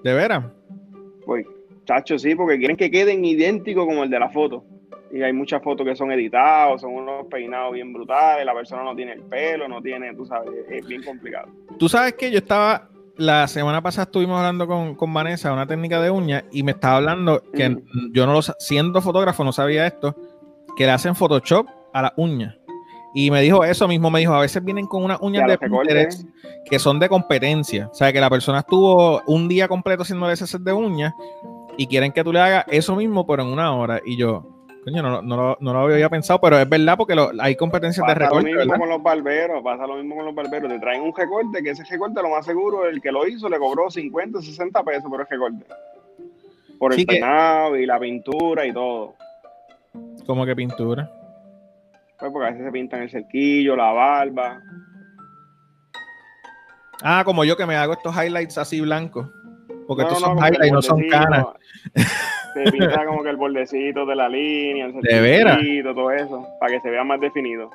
¿De 0.03 0.13
veras? 0.13 0.46
Pues, 1.25 1.48
chacho, 1.86 2.20
sí, 2.20 2.36
porque 2.36 2.60
quieren 2.60 2.77
que 2.77 2.91
queden 2.91 3.25
idénticos 3.25 3.88
como 3.88 4.03
el 4.03 4.12
de 4.12 4.20
la 4.20 4.29
foto 4.29 4.63
y 5.13 5.22
hay 5.22 5.34
muchas 5.34 5.62
fotos 5.62 5.86
que 5.86 5.96
son 5.96 6.12
editados, 6.12 6.82
son 6.82 6.94
unos 6.94 7.25
peinados 7.27 7.74
bien 7.74 7.91
brutales, 7.91 8.46
la 8.46 8.53
persona 8.53 8.84
no 8.84 8.96
tiene 8.96 9.13
el 9.13 9.22
pelo, 9.24 9.68
no 9.68 9.82
tiene, 9.82 10.13
tú 10.15 10.25
sabes, 10.25 10.50
es 10.70 10.86
bien 10.86 11.03
complicado. 11.03 11.50
Tú 11.77 11.89
sabes 11.89 12.13
que 12.13 12.32
yo 12.32 12.38
estaba, 12.38 12.89
la 13.18 13.48
semana 13.48 13.82
pasada 13.82 14.03
estuvimos 14.03 14.38
hablando 14.38 14.68
con, 14.68 14.96
con 14.96 15.13
Vanessa, 15.13 15.51
una 15.51 15.68
técnica 15.68 16.01
de 16.01 16.10
uña, 16.10 16.46
y 16.51 16.63
me 16.63 16.72
estaba 16.72 16.98
hablando 16.98 17.44
que 17.53 17.77
yo 18.12 18.25
no 18.25 18.34
lo, 18.34 18.41
siendo 18.41 19.01
fotógrafo 19.01 19.44
no 19.44 19.51
sabía 19.51 19.86
esto, 19.86 20.15
que 20.75 20.86
le 20.86 20.91
hacen 20.91 21.15
Photoshop 21.15 21.68
a 21.94 22.01
la 22.03 22.13
uña. 22.15 22.58
Y 23.13 23.30
me 23.30 23.41
dijo 23.41 23.65
eso 23.65 23.89
mismo, 23.89 24.10
me 24.10 24.20
dijo, 24.20 24.34
a 24.34 24.39
veces 24.39 24.63
vienen 24.63 24.88
con 24.88 25.03
unas 25.03 25.20
uñas 25.20 25.46
de 25.46 25.58
que 26.70 26.80
son 26.80 26.98
de 26.98 27.10
competencia. 27.10 27.89
O 27.91 27.94
sea, 27.94 28.13
que 28.13 28.22
la 28.22 28.30
persona 28.30 28.60
estuvo 28.60 29.22
un 29.25 29.50
día 29.50 29.68
completo 29.68 30.03
haciendo 30.03 30.32
ese 30.32 30.58
de 30.58 30.72
uñas 30.72 31.13
y 31.77 31.88
quieren 31.88 32.13
que 32.13 32.24
tú 32.24 32.32
le 32.32 32.39
hagas 32.39 32.65
eso 32.70 32.96
mismo, 32.96 33.27
pero 33.27 33.44
en 33.44 33.50
una 33.50 33.75
hora. 33.75 34.00
Y 34.06 34.15
yo, 34.15 34.61
Coño, 34.83 35.03
no, 35.03 35.21
no, 35.21 35.57
no, 35.59 35.73
lo 35.73 35.79
había 35.93 36.09
pensado, 36.09 36.41
pero 36.41 36.57
es 36.57 36.67
verdad 36.67 36.97
porque 36.97 37.15
hay 37.39 37.55
competencias 37.55 38.05
de 38.07 38.15
recorte. 38.15 38.50
Pasa 38.50 38.65
lo 38.65 38.65
mismo 38.65 38.79
con 38.79 38.89
los 38.89 39.03
barberos, 39.03 39.63
pasa 39.63 39.88
lo 39.88 39.95
mismo 39.97 40.15
con 40.15 40.25
los 40.25 40.35
barberos. 40.35 40.71
Te 40.71 40.79
traen 40.79 41.01
un 41.01 41.15
recorte, 41.15 41.61
que 41.61 41.69
ese 41.69 41.83
recorte, 41.83 42.21
lo 42.21 42.29
más 42.29 42.45
seguro, 42.45 42.88
el 42.88 43.00
que 43.00 43.11
lo 43.11 43.27
hizo 43.27 43.47
le 43.47 43.59
cobró 43.59 43.91
50, 43.91 44.41
60 44.41 44.83
pesos 44.83 45.09
por 45.09 45.21
el 45.21 45.27
recorte. 45.27 45.65
Por 46.79 46.93
el 46.93 47.05
peinado 47.05 47.77
y 47.77 47.85
la 47.85 48.00
pintura 48.00 48.65
y 48.65 48.73
todo. 48.73 49.13
¿Cómo 50.25 50.45
que 50.47 50.55
pintura? 50.55 51.11
Pues 52.17 52.31
porque 52.31 52.47
a 52.47 52.51
veces 52.51 52.65
se 52.65 52.71
pintan 52.71 53.03
el 53.03 53.09
cerquillo, 53.11 53.75
la 53.75 53.91
barba. 53.91 54.61
Ah, 57.03 57.21
como 57.23 57.43
yo 57.43 57.55
que 57.55 57.67
me 57.67 57.75
hago 57.75 57.93
estos 57.93 58.15
highlights 58.15 58.57
así 58.57 58.81
blancos. 58.81 59.27
Porque 59.88 60.03
estos 60.03 60.19
son 60.19 60.38
highlights, 60.38 60.71
no 60.71 60.81
son 60.81 61.07
canas. 61.07 61.45
Se 62.53 62.72
pinta 62.72 63.05
como 63.05 63.24
que 63.24 63.29
el 63.29 63.38
bordecito 63.38 64.05
de 64.05 64.15
la 64.15 64.29
línea, 64.29 64.86
el 64.86 64.93
¿De 65.01 65.22
veras? 65.22 65.60
todo 65.84 66.12
eso, 66.12 66.48
para 66.60 66.74
que 66.74 66.81
se 66.81 66.89
vea 66.89 67.03
más 67.03 67.20
definido. 67.20 67.70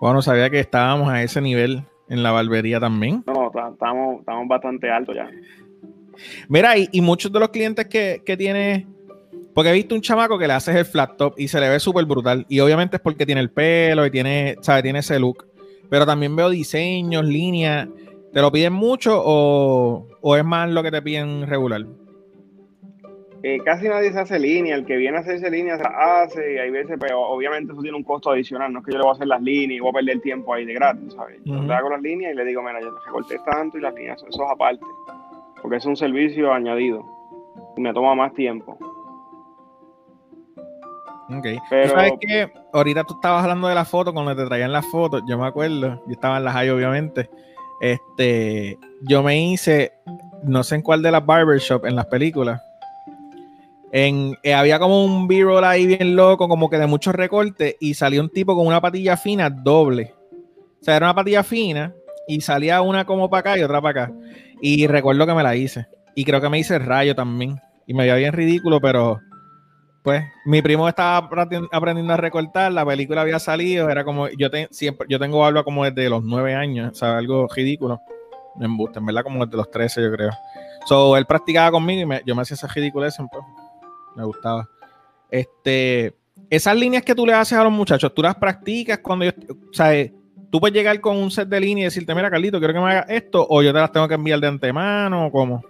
Bueno, 0.00 0.22
sabía 0.22 0.48
que 0.48 0.60
estábamos 0.60 1.10
a 1.10 1.22
ese 1.22 1.40
nivel 1.40 1.82
en 2.08 2.22
la 2.22 2.32
barbería 2.32 2.80
también. 2.80 3.22
No, 3.26 3.48
estamos, 3.48 4.20
estamos 4.20 4.48
bastante 4.48 4.90
altos 4.90 5.14
ya. 5.14 5.30
Mira, 6.48 6.74
y, 6.76 7.00
muchos 7.00 7.32
de 7.32 7.38
los 7.38 7.48
clientes 7.50 7.86
que, 7.86 8.22
que 8.24 8.36
tiene, 8.36 8.86
porque 9.54 9.70
he 9.70 9.74
visto 9.74 9.94
un 9.94 10.00
chamaco 10.00 10.38
que 10.38 10.46
le 10.46 10.54
haces 10.54 10.74
el 10.74 10.84
flat 10.84 11.16
top 11.16 11.34
y 11.38 11.48
se 11.48 11.60
le 11.60 11.68
ve 11.68 11.78
súper 11.80 12.04
brutal. 12.04 12.46
Y 12.48 12.60
obviamente 12.60 12.96
es 12.96 13.02
porque 13.02 13.26
tiene 13.26 13.40
el 13.40 13.50
pelo 13.50 14.06
y 14.06 14.10
tiene, 14.10 14.56
¿sabe? 14.60 14.82
Tiene 14.82 15.00
ese 15.00 15.18
look. 15.18 15.46
Pero 15.88 16.06
también 16.06 16.34
veo 16.36 16.50
diseños, 16.50 17.24
líneas. 17.24 17.88
¿Te 18.32 18.40
lo 18.40 18.52
piden 18.52 18.72
mucho 18.72 19.20
o, 19.22 20.06
o 20.20 20.36
es 20.36 20.44
más 20.44 20.70
lo 20.70 20.82
que 20.82 20.90
te 20.90 21.02
piden 21.02 21.46
regular? 21.46 21.84
Eh, 23.42 23.58
casi 23.64 23.88
nadie 23.88 24.12
se 24.12 24.20
hace 24.20 24.38
línea, 24.38 24.74
el 24.74 24.84
que 24.84 24.98
viene 24.98 25.16
a 25.16 25.20
hacerse 25.20 25.50
línea 25.50 25.78
se 25.78 25.84
hace 25.84 26.54
y 26.54 26.58
hay 26.58 26.70
veces, 26.70 26.98
pero 27.00 27.22
obviamente 27.22 27.72
eso 27.72 27.80
tiene 27.80 27.96
un 27.96 28.04
costo 28.04 28.30
adicional, 28.30 28.70
no 28.70 28.80
es 28.80 28.84
que 28.84 28.92
yo 28.92 28.98
le 28.98 29.04
voy 29.04 29.12
a 29.12 29.14
hacer 29.14 29.28
las 29.28 29.40
líneas 29.40 29.78
y 29.78 29.80
voy 29.80 29.90
a 29.90 29.94
perder 29.94 30.20
tiempo 30.20 30.52
ahí 30.52 30.66
de 30.66 30.74
gratis, 30.74 31.14
¿sabes? 31.14 31.40
Yo 31.44 31.62
le 31.62 31.72
hago 31.72 31.88
las 31.88 32.02
líneas 32.02 32.34
y 32.34 32.36
le 32.36 32.44
digo, 32.44 32.60
mira, 32.62 32.80
yo 32.82 32.92
te 32.92 33.06
recorté 33.06 33.38
tanto 33.50 33.78
y 33.78 33.80
las 33.80 33.94
líneas, 33.94 34.22
eso 34.28 34.44
es 34.44 34.50
aparte, 34.50 34.84
porque 35.62 35.78
es 35.78 35.86
un 35.86 35.96
servicio 35.96 36.52
añadido 36.52 37.02
y 37.78 37.80
me 37.80 37.94
toma 37.94 38.14
más 38.14 38.34
tiempo. 38.34 38.76
Ok. 41.30 41.46
Pero, 41.70 41.94
¿Sabes 41.94 42.12
que 42.20 42.52
Ahorita 42.72 43.04
tú 43.04 43.14
estabas 43.14 43.44
hablando 43.44 43.68
de 43.68 43.74
la 43.74 43.84
foto, 43.84 44.12
cuando 44.12 44.36
te 44.36 44.44
traían 44.44 44.72
las 44.72 44.84
fotos, 44.90 45.22
yo 45.26 45.38
me 45.38 45.46
acuerdo, 45.46 46.02
yo 46.06 46.12
estaba 46.12 46.36
en 46.38 46.44
las 46.44 46.52
high 46.54 46.68
obviamente, 46.70 47.30
este, 47.80 48.78
yo 49.08 49.22
me 49.22 49.40
hice, 49.40 49.92
no 50.44 50.62
sé 50.62 50.74
en 50.74 50.82
cuál 50.82 51.00
de 51.00 51.10
las 51.10 51.24
barbershop 51.24 51.86
en 51.86 51.96
las 51.96 52.06
películas, 52.06 52.60
eh, 53.92 54.54
había 54.54 54.78
como 54.78 55.04
un 55.04 55.26
b-roll 55.26 55.64
ahí 55.64 55.86
bien 55.86 56.14
loco, 56.16 56.48
como 56.48 56.70
que 56.70 56.78
de 56.78 56.86
muchos 56.86 57.14
recortes, 57.14 57.76
y 57.80 57.94
salió 57.94 58.20
un 58.20 58.28
tipo 58.30 58.54
con 58.54 58.66
una 58.66 58.80
patilla 58.80 59.16
fina 59.16 59.50
doble. 59.50 60.14
O 60.80 60.84
sea, 60.84 60.96
era 60.96 61.06
una 61.06 61.14
patilla 61.14 61.42
fina 61.42 61.92
y 62.28 62.40
salía 62.40 62.80
una 62.82 63.04
como 63.04 63.28
para 63.28 63.40
acá 63.40 63.58
y 63.58 63.62
otra 63.62 63.80
para 63.80 64.04
acá. 64.04 64.14
Y 64.62 64.86
recuerdo 64.86 65.26
que 65.26 65.34
me 65.34 65.42
la 65.42 65.56
hice. 65.56 65.86
Y 66.14 66.24
creo 66.24 66.40
que 66.40 66.48
me 66.48 66.58
hice 66.58 66.78
rayo 66.78 67.14
también. 67.14 67.60
Y 67.86 67.94
me 67.94 68.04
veía 68.04 68.14
bien 68.14 68.32
ridículo, 68.32 68.80
pero 68.80 69.20
pues 70.02 70.24
mi 70.46 70.62
primo 70.62 70.88
estaba 70.88 71.28
aprendiendo 71.72 72.14
a 72.14 72.16
recortar, 72.16 72.72
la 72.72 72.86
película 72.86 73.20
había 73.20 73.38
salido, 73.38 73.90
era 73.90 74.02
como, 74.02 74.28
yo 74.28 74.48
siempre, 74.70 75.06
yo 75.10 75.18
tengo 75.18 75.40
barba 75.40 75.62
como 75.62 75.84
desde 75.84 76.08
los 76.08 76.24
nueve 76.24 76.54
años, 76.54 76.92
o 76.92 76.94
sea, 76.94 77.18
algo 77.18 77.46
ridículo. 77.54 78.00
Me 78.56 78.64
embusta, 78.64 78.98
en 78.98 79.06
verdad 79.06 79.22
como 79.22 79.44
desde 79.44 79.56
los 79.56 79.70
13 79.70 80.02
yo 80.02 80.12
creo. 80.12 80.30
So, 80.86 81.16
él 81.16 81.26
practicaba 81.26 81.70
conmigo 81.70 82.14
y 82.14 82.26
yo 82.26 82.34
me 82.34 82.42
hacía 82.42 82.54
esa 82.54 82.66
ridiculez, 82.66 83.16
pues, 83.16 83.44
me 84.16 84.24
gustaba. 84.24 84.68
Este, 85.30 86.14
esas 86.48 86.76
líneas 86.76 87.04
que 87.04 87.14
tú 87.14 87.26
le 87.26 87.32
haces 87.32 87.56
a 87.58 87.64
los 87.64 87.72
muchachos, 87.72 88.12
tú 88.14 88.22
las 88.22 88.34
practicas 88.34 88.98
cuando 88.98 89.24
yo, 89.26 89.30
o 89.48 89.72
sea, 89.72 90.10
tú 90.50 90.60
puedes 90.60 90.74
llegar 90.74 91.00
con 91.00 91.16
un 91.16 91.30
set 91.30 91.48
de 91.48 91.60
líneas 91.60 91.94
y 91.94 91.96
decirte, 91.96 92.14
mira, 92.14 92.30
Carlito, 92.30 92.58
quiero 92.58 92.74
que 92.74 92.80
me 92.80 92.90
hagas 92.90 93.06
esto, 93.08 93.46
o 93.48 93.62
yo 93.62 93.72
te 93.72 93.78
las 93.78 93.92
tengo 93.92 94.08
que 94.08 94.14
enviar 94.14 94.40
de 94.40 94.48
antemano, 94.48 95.26
o 95.26 95.30
cómo. 95.30 95.62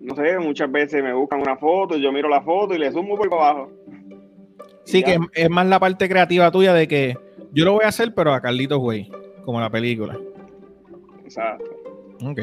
No 0.00 0.16
sé, 0.16 0.38
muchas 0.38 0.70
veces 0.70 1.02
me 1.02 1.12
buscan 1.12 1.40
una 1.40 1.56
foto, 1.56 1.96
yo 1.96 2.10
miro 2.10 2.28
la 2.28 2.42
foto 2.42 2.74
y 2.74 2.78
le 2.78 2.90
sumo 2.90 3.16
por 3.16 3.32
abajo. 3.32 3.70
Sí, 4.84 5.04
que 5.04 5.18
es 5.34 5.50
más 5.50 5.66
la 5.66 5.78
parte 5.78 6.08
creativa 6.08 6.50
tuya 6.50 6.74
de 6.74 6.88
que 6.88 7.16
yo 7.52 7.64
lo 7.64 7.74
voy 7.74 7.84
a 7.84 7.88
hacer, 7.88 8.12
pero 8.14 8.32
a 8.32 8.40
Carlitos 8.40 8.78
güey, 8.78 9.08
como 9.44 9.60
la 9.60 9.70
película. 9.70 10.18
Exacto. 11.22 11.64
Ok. 12.24 12.40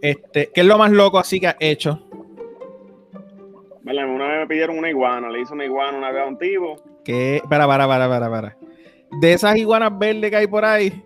Este, 0.00 0.50
¿Qué 0.54 0.60
es 0.60 0.66
lo 0.66 0.78
más 0.78 0.92
loco 0.92 1.18
así 1.18 1.40
que 1.40 1.48
has 1.48 1.56
hecho? 1.58 2.05
Una 3.86 4.26
vez 4.26 4.40
me 4.40 4.46
pidieron 4.48 4.78
una 4.78 4.90
iguana, 4.90 5.28
le 5.30 5.42
hice 5.42 5.52
una 5.52 5.64
iguana 5.64 5.96
una 5.96 6.10
vez 6.10 6.22
a 6.22 6.26
un 6.26 6.38
tipo. 6.38 6.76
¿Qué? 7.04 7.40
Para, 7.48 7.68
para, 7.68 7.86
para, 7.86 8.08
para, 8.08 8.28
para. 8.28 8.56
De 9.20 9.32
esas 9.32 9.56
iguanas 9.56 9.96
verdes 9.96 10.28
que 10.30 10.36
hay 10.36 10.46
por 10.48 10.64
ahí. 10.64 11.04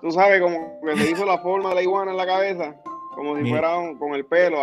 Tú 0.00 0.10
sabes, 0.10 0.40
como 0.40 0.80
que 0.82 0.96
se 0.96 1.10
hizo 1.10 1.26
la 1.26 1.36
forma 1.38 1.68
de 1.70 1.74
la 1.74 1.82
iguana 1.82 2.12
en 2.12 2.16
la 2.16 2.24
cabeza, 2.24 2.74
como 3.14 3.36
si 3.36 3.46
fuera 3.50 3.74
con 3.98 4.14
el 4.14 4.24
pelo, 4.24 4.56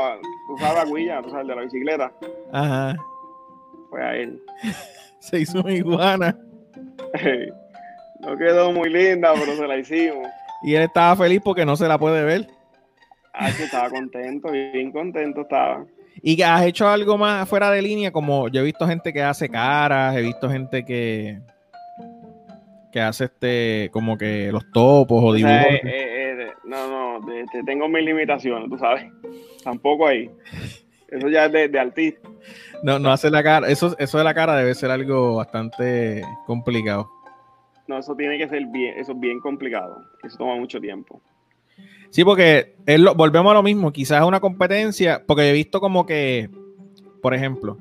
tú 0.48 0.58
sabes, 0.58 0.84
aguilla, 0.84 1.22
tú 1.22 1.30
sabes, 1.30 1.48
de 1.48 1.56
la 1.56 1.62
bicicleta. 1.62 2.12
Ajá. 2.52 2.96
Fue 3.92 4.04
a 4.04 4.16
él. 4.16 4.42
se 5.20 5.40
hizo 5.40 5.60
una 5.60 5.74
iguana. 5.74 6.36
no 8.22 8.38
quedó 8.38 8.72
muy 8.72 8.90
linda, 8.90 9.34
pero 9.36 9.56
se 9.56 9.68
la 9.68 9.78
hicimos. 9.78 10.28
Y 10.64 10.74
él 10.74 10.82
estaba 10.82 11.16
feliz 11.16 11.42
porque 11.44 11.64
no 11.64 11.76
se 11.76 11.88
la 11.88 12.00
puede 12.00 12.24
ver. 12.24 12.48
Ah, 13.34 13.52
que 13.56 13.66
estaba 13.66 13.92
contento, 13.92 14.50
bien 14.50 14.92
contento 14.92 15.42
estaba. 15.42 15.86
Y 16.22 16.42
has 16.42 16.64
hecho 16.64 16.88
algo 16.88 17.18
más 17.18 17.48
fuera 17.48 17.72
de 17.72 17.82
línea, 17.82 18.12
como 18.12 18.48
yo 18.50 18.62
he 18.62 18.64
visto 18.64 18.88
gente 18.88 19.14
que 19.14 19.22
hace 19.22 19.50
caras, 19.50 20.16
he 20.16 20.22
visto 20.22 20.50
gente 20.50 20.84
que 20.84 21.40
que 22.92 23.02
hace 23.02 23.26
este 23.26 23.90
como 23.92 24.18
que 24.18 24.52
los 24.52 24.72
topos 24.72 25.24
o 25.24 25.34
dibujos. 25.34 25.56
Eh, 25.56 25.82
eh, 25.84 26.42
eh, 26.42 26.52
no, 26.66 27.20
no, 27.20 27.26
tengo 27.66 27.88
mis 27.88 28.04
limitaciones, 28.04 28.70
tú 28.70 28.78
sabes. 28.78 29.12
Tampoco 29.64 30.08
ahí. 30.08 30.30
Eso 31.10 31.30
ya 31.30 31.46
es 31.46 31.72
de, 31.72 31.80
artista. 31.80 32.28
No, 32.84 33.00
no 33.00 33.12
hace 33.12 33.30
la 33.30 33.44
cara. 33.44 33.68
Eso, 33.70 33.96
eso 33.98 34.18
de 34.18 34.24
la 34.24 34.34
cara 34.34 34.56
debe 34.56 34.76
ser 34.76 34.92
algo 34.92 35.36
bastante 35.36 36.22
complicado. 36.46 37.10
No, 37.88 37.98
eso 38.00 38.16
tiene 38.16 38.38
que 38.38 38.50
ser 38.50 38.66
bien, 38.68 38.98
eso 38.98 39.14
es 39.14 39.20
bien 39.20 39.40
complicado. 39.40 40.04
Eso 40.24 40.38
toma 40.38 40.56
mucho 40.56 40.80
tiempo. 40.80 41.22
Sí, 42.10 42.24
porque 42.24 42.76
volvemos 43.16 43.52
a 43.52 43.56
lo 43.56 43.64
mismo, 43.64 43.92
quizás 43.92 44.22
es 44.22 44.28
una 44.28 44.40
competencia, 44.40 45.24
porque 45.26 45.50
he 45.50 45.54
visto 45.54 45.80
como 45.80 46.06
que, 46.06 46.50
por 47.22 47.34
ejemplo, 47.34 47.78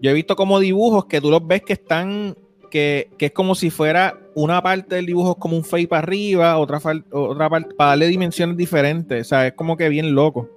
yo 0.00 0.10
he 0.10 0.14
visto 0.14 0.36
como 0.36 0.60
dibujos 0.60 1.06
que 1.06 1.20
tú 1.20 1.30
los 1.30 1.46
ves 1.46 1.62
que 1.62 1.72
están, 1.74 2.36
que, 2.70 3.10
es 3.18 3.32
como 3.32 3.54
si 3.54 3.70
fuera 3.70 4.18
una 4.34 4.62
parte 4.62 4.96
del 4.96 5.06
dibujo 5.06 5.32
es 5.32 5.38
como 5.38 5.56
un 5.56 5.64
fade 5.64 5.88
para 5.88 6.02
arriba, 6.02 6.58
otra, 6.58 6.80
otra 7.10 7.50
parte, 7.50 7.74
para 7.74 7.90
darle 7.90 8.06
dimensiones 8.06 8.56
diferentes, 8.56 9.26
o 9.26 9.28
sea, 9.28 9.46
es 9.46 9.54
como 9.54 9.76
que 9.76 9.88
bien 9.88 10.14
loco. 10.14 10.48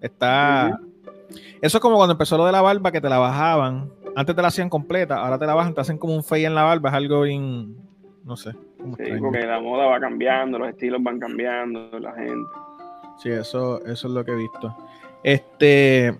Está... 0.00 0.80
Eso 1.60 1.78
es 1.78 1.82
como 1.82 1.96
cuando 1.96 2.12
empezó 2.12 2.38
lo 2.38 2.46
de 2.46 2.52
la 2.52 2.62
barba, 2.62 2.90
que 2.90 3.00
te 3.00 3.08
la 3.08 3.18
bajaban, 3.18 3.90
antes 4.16 4.34
te 4.34 4.42
la 4.42 4.48
hacían 4.48 4.70
completa, 4.70 5.16
ahora 5.16 5.38
te 5.38 5.46
la 5.46 5.54
bajan, 5.54 5.74
te 5.74 5.80
hacen 5.80 5.98
como 5.98 6.14
un 6.14 6.24
fade 6.24 6.44
en 6.44 6.54
la 6.54 6.62
barba, 6.62 6.90
es 6.90 6.94
algo 6.94 7.22
bien 7.22 7.76
no 8.28 8.36
sé. 8.36 8.54
Sí, 8.78 9.12
porque 9.20 9.44
la 9.44 9.60
moda 9.60 9.86
va 9.86 10.00
cambiando, 10.00 10.58
los 10.58 10.68
estilos 10.68 11.02
van 11.02 11.18
cambiando, 11.18 11.98
la 11.98 12.12
gente. 12.14 12.48
Sí, 13.18 13.30
eso, 13.30 13.84
eso 13.84 14.06
es 14.06 14.14
lo 14.14 14.24
que 14.24 14.32
he 14.32 14.36
visto. 14.36 14.76
Este. 15.22 16.16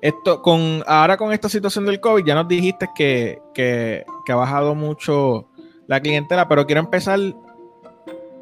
Esto, 0.00 0.42
con, 0.42 0.82
ahora 0.86 1.16
con 1.16 1.32
esta 1.32 1.48
situación 1.48 1.84
del 1.84 2.00
COVID, 2.00 2.24
ya 2.24 2.34
nos 2.34 2.46
dijiste 2.46 2.88
que, 2.94 3.40
que, 3.52 4.04
ha 4.28 4.34
bajado 4.34 4.76
mucho 4.76 5.48
la 5.88 6.00
clientela, 6.00 6.48
pero 6.48 6.66
quiero 6.66 6.80
empezar, 6.80 7.18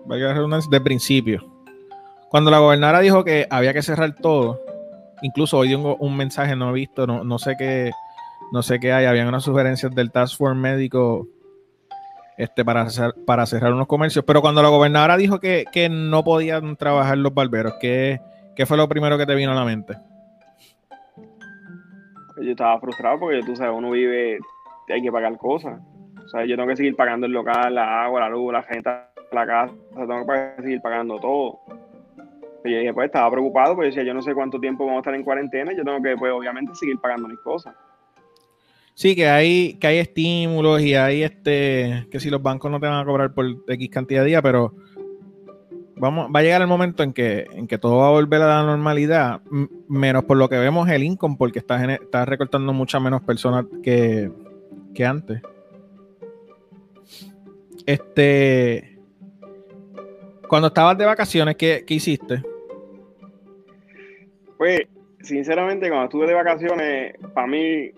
vaya 0.04 0.34
de 0.34 0.80
principio. 0.82 1.46
Cuando 2.28 2.50
la 2.50 2.58
gobernadora 2.58 3.00
dijo 3.00 3.24
que 3.24 3.46
había 3.48 3.72
que 3.72 3.80
cerrar 3.80 4.14
todo, 4.16 4.60
incluso 5.22 5.56
hoy 5.56 5.70
tengo 5.70 5.96
un 5.96 6.14
mensaje, 6.14 6.56
no 6.56 6.70
he 6.70 6.74
visto, 6.74 7.06
no, 7.06 7.24
no 7.24 7.38
sé 7.38 7.54
qué, 7.56 7.90
no 8.52 8.62
sé 8.62 8.78
qué 8.78 8.92
hay, 8.92 9.06
habían 9.06 9.28
unas 9.28 9.44
sugerencias 9.44 9.94
del 9.94 10.12
Task 10.12 10.36
Force 10.36 10.60
médico 10.60 11.26
este, 12.36 12.64
para, 12.64 12.86
para 13.26 13.46
cerrar 13.46 13.72
unos 13.72 13.86
comercios. 13.86 14.24
Pero 14.24 14.40
cuando 14.40 14.62
la 14.62 14.68
gobernadora 14.68 15.16
dijo 15.16 15.40
que, 15.40 15.88
no 15.90 16.24
podían 16.24 16.76
trabajar 16.76 17.18
los 17.18 17.32
barberos, 17.32 17.74
¿qué, 17.80 18.20
fue 18.66 18.76
lo 18.76 18.88
primero 18.88 19.18
que 19.18 19.26
te 19.26 19.34
vino 19.34 19.52
a 19.52 19.54
la 19.54 19.64
mente? 19.64 19.94
Yo 22.42 22.50
estaba 22.50 22.78
frustrado 22.78 23.18
porque 23.18 23.40
tú 23.42 23.56
sabes, 23.56 23.74
uno 23.76 23.90
vive, 23.90 24.38
hay 24.88 25.02
que 25.02 25.10
pagar 25.10 25.36
cosas. 25.38 25.80
O 26.24 26.28
sea, 26.28 26.44
yo 26.44 26.56
tengo 26.56 26.68
que 26.68 26.76
seguir 26.76 26.96
pagando 26.96 27.26
el 27.26 27.32
local, 27.32 27.74
la 27.74 28.04
agua, 28.04 28.20
la 28.20 28.28
luz, 28.28 28.52
la 28.52 28.62
gente, 28.62 28.90
la 29.32 29.46
casa, 29.46 29.72
tengo 29.94 30.26
que 30.26 30.62
seguir 30.62 30.80
pagando 30.82 31.18
todo. 31.18 31.60
Y 32.64 32.72
yo 32.72 32.78
dije, 32.78 32.92
pues 32.92 33.06
estaba 33.06 33.30
preocupado 33.30 33.74
porque 33.74 33.88
decía, 33.88 34.02
yo 34.02 34.12
no 34.12 34.22
sé 34.22 34.34
cuánto 34.34 34.58
tiempo 34.58 34.84
vamos 34.84 34.98
a 34.98 35.00
estar 35.00 35.14
en 35.14 35.22
cuarentena, 35.22 35.72
yo 35.72 35.84
tengo 35.84 36.02
que, 36.02 36.16
pues 36.16 36.32
obviamente, 36.32 36.74
seguir 36.74 36.98
pagando 36.98 37.28
mis 37.28 37.38
cosas. 37.38 37.74
Sí, 38.96 39.14
que 39.14 39.28
hay, 39.28 39.74
que 39.74 39.88
hay 39.88 39.98
estímulos 39.98 40.80
y 40.80 40.94
hay 40.94 41.22
este, 41.22 42.06
que 42.10 42.18
si 42.18 42.30
los 42.30 42.42
bancos 42.42 42.70
no 42.70 42.80
te 42.80 42.86
van 42.86 42.98
a 42.98 43.04
cobrar 43.04 43.34
por 43.34 43.44
X 43.68 43.90
cantidad 43.90 44.22
de 44.22 44.28
días, 44.28 44.40
pero 44.40 44.74
vamos, 45.96 46.30
va 46.34 46.40
a 46.40 46.42
llegar 46.42 46.62
el 46.62 46.66
momento 46.66 47.02
en 47.02 47.12
que, 47.12 47.46
en 47.52 47.66
que 47.66 47.76
todo 47.76 47.98
va 47.98 48.08
a 48.08 48.12
volver 48.12 48.40
a 48.40 48.46
la 48.46 48.62
normalidad, 48.62 49.42
menos 49.86 50.24
por 50.24 50.38
lo 50.38 50.48
que 50.48 50.56
vemos 50.58 50.88
el 50.88 51.04
income, 51.04 51.36
porque 51.38 51.58
está, 51.58 51.92
está 51.92 52.24
recortando 52.24 52.72
muchas 52.72 53.02
menos 53.02 53.20
personas 53.20 53.66
que, 53.82 54.32
que 54.94 55.04
antes. 55.04 55.42
Este, 57.84 58.98
cuando 60.48 60.68
estabas 60.68 60.96
de 60.96 61.04
vacaciones, 61.04 61.56
¿qué, 61.56 61.84
qué 61.86 61.92
hiciste? 61.92 62.42
Pues, 64.56 64.84
sinceramente, 65.20 65.90
cuando 65.90 66.06
estuve 66.06 66.26
de 66.28 66.32
vacaciones, 66.34 67.14
para 67.34 67.46
mí 67.46 67.92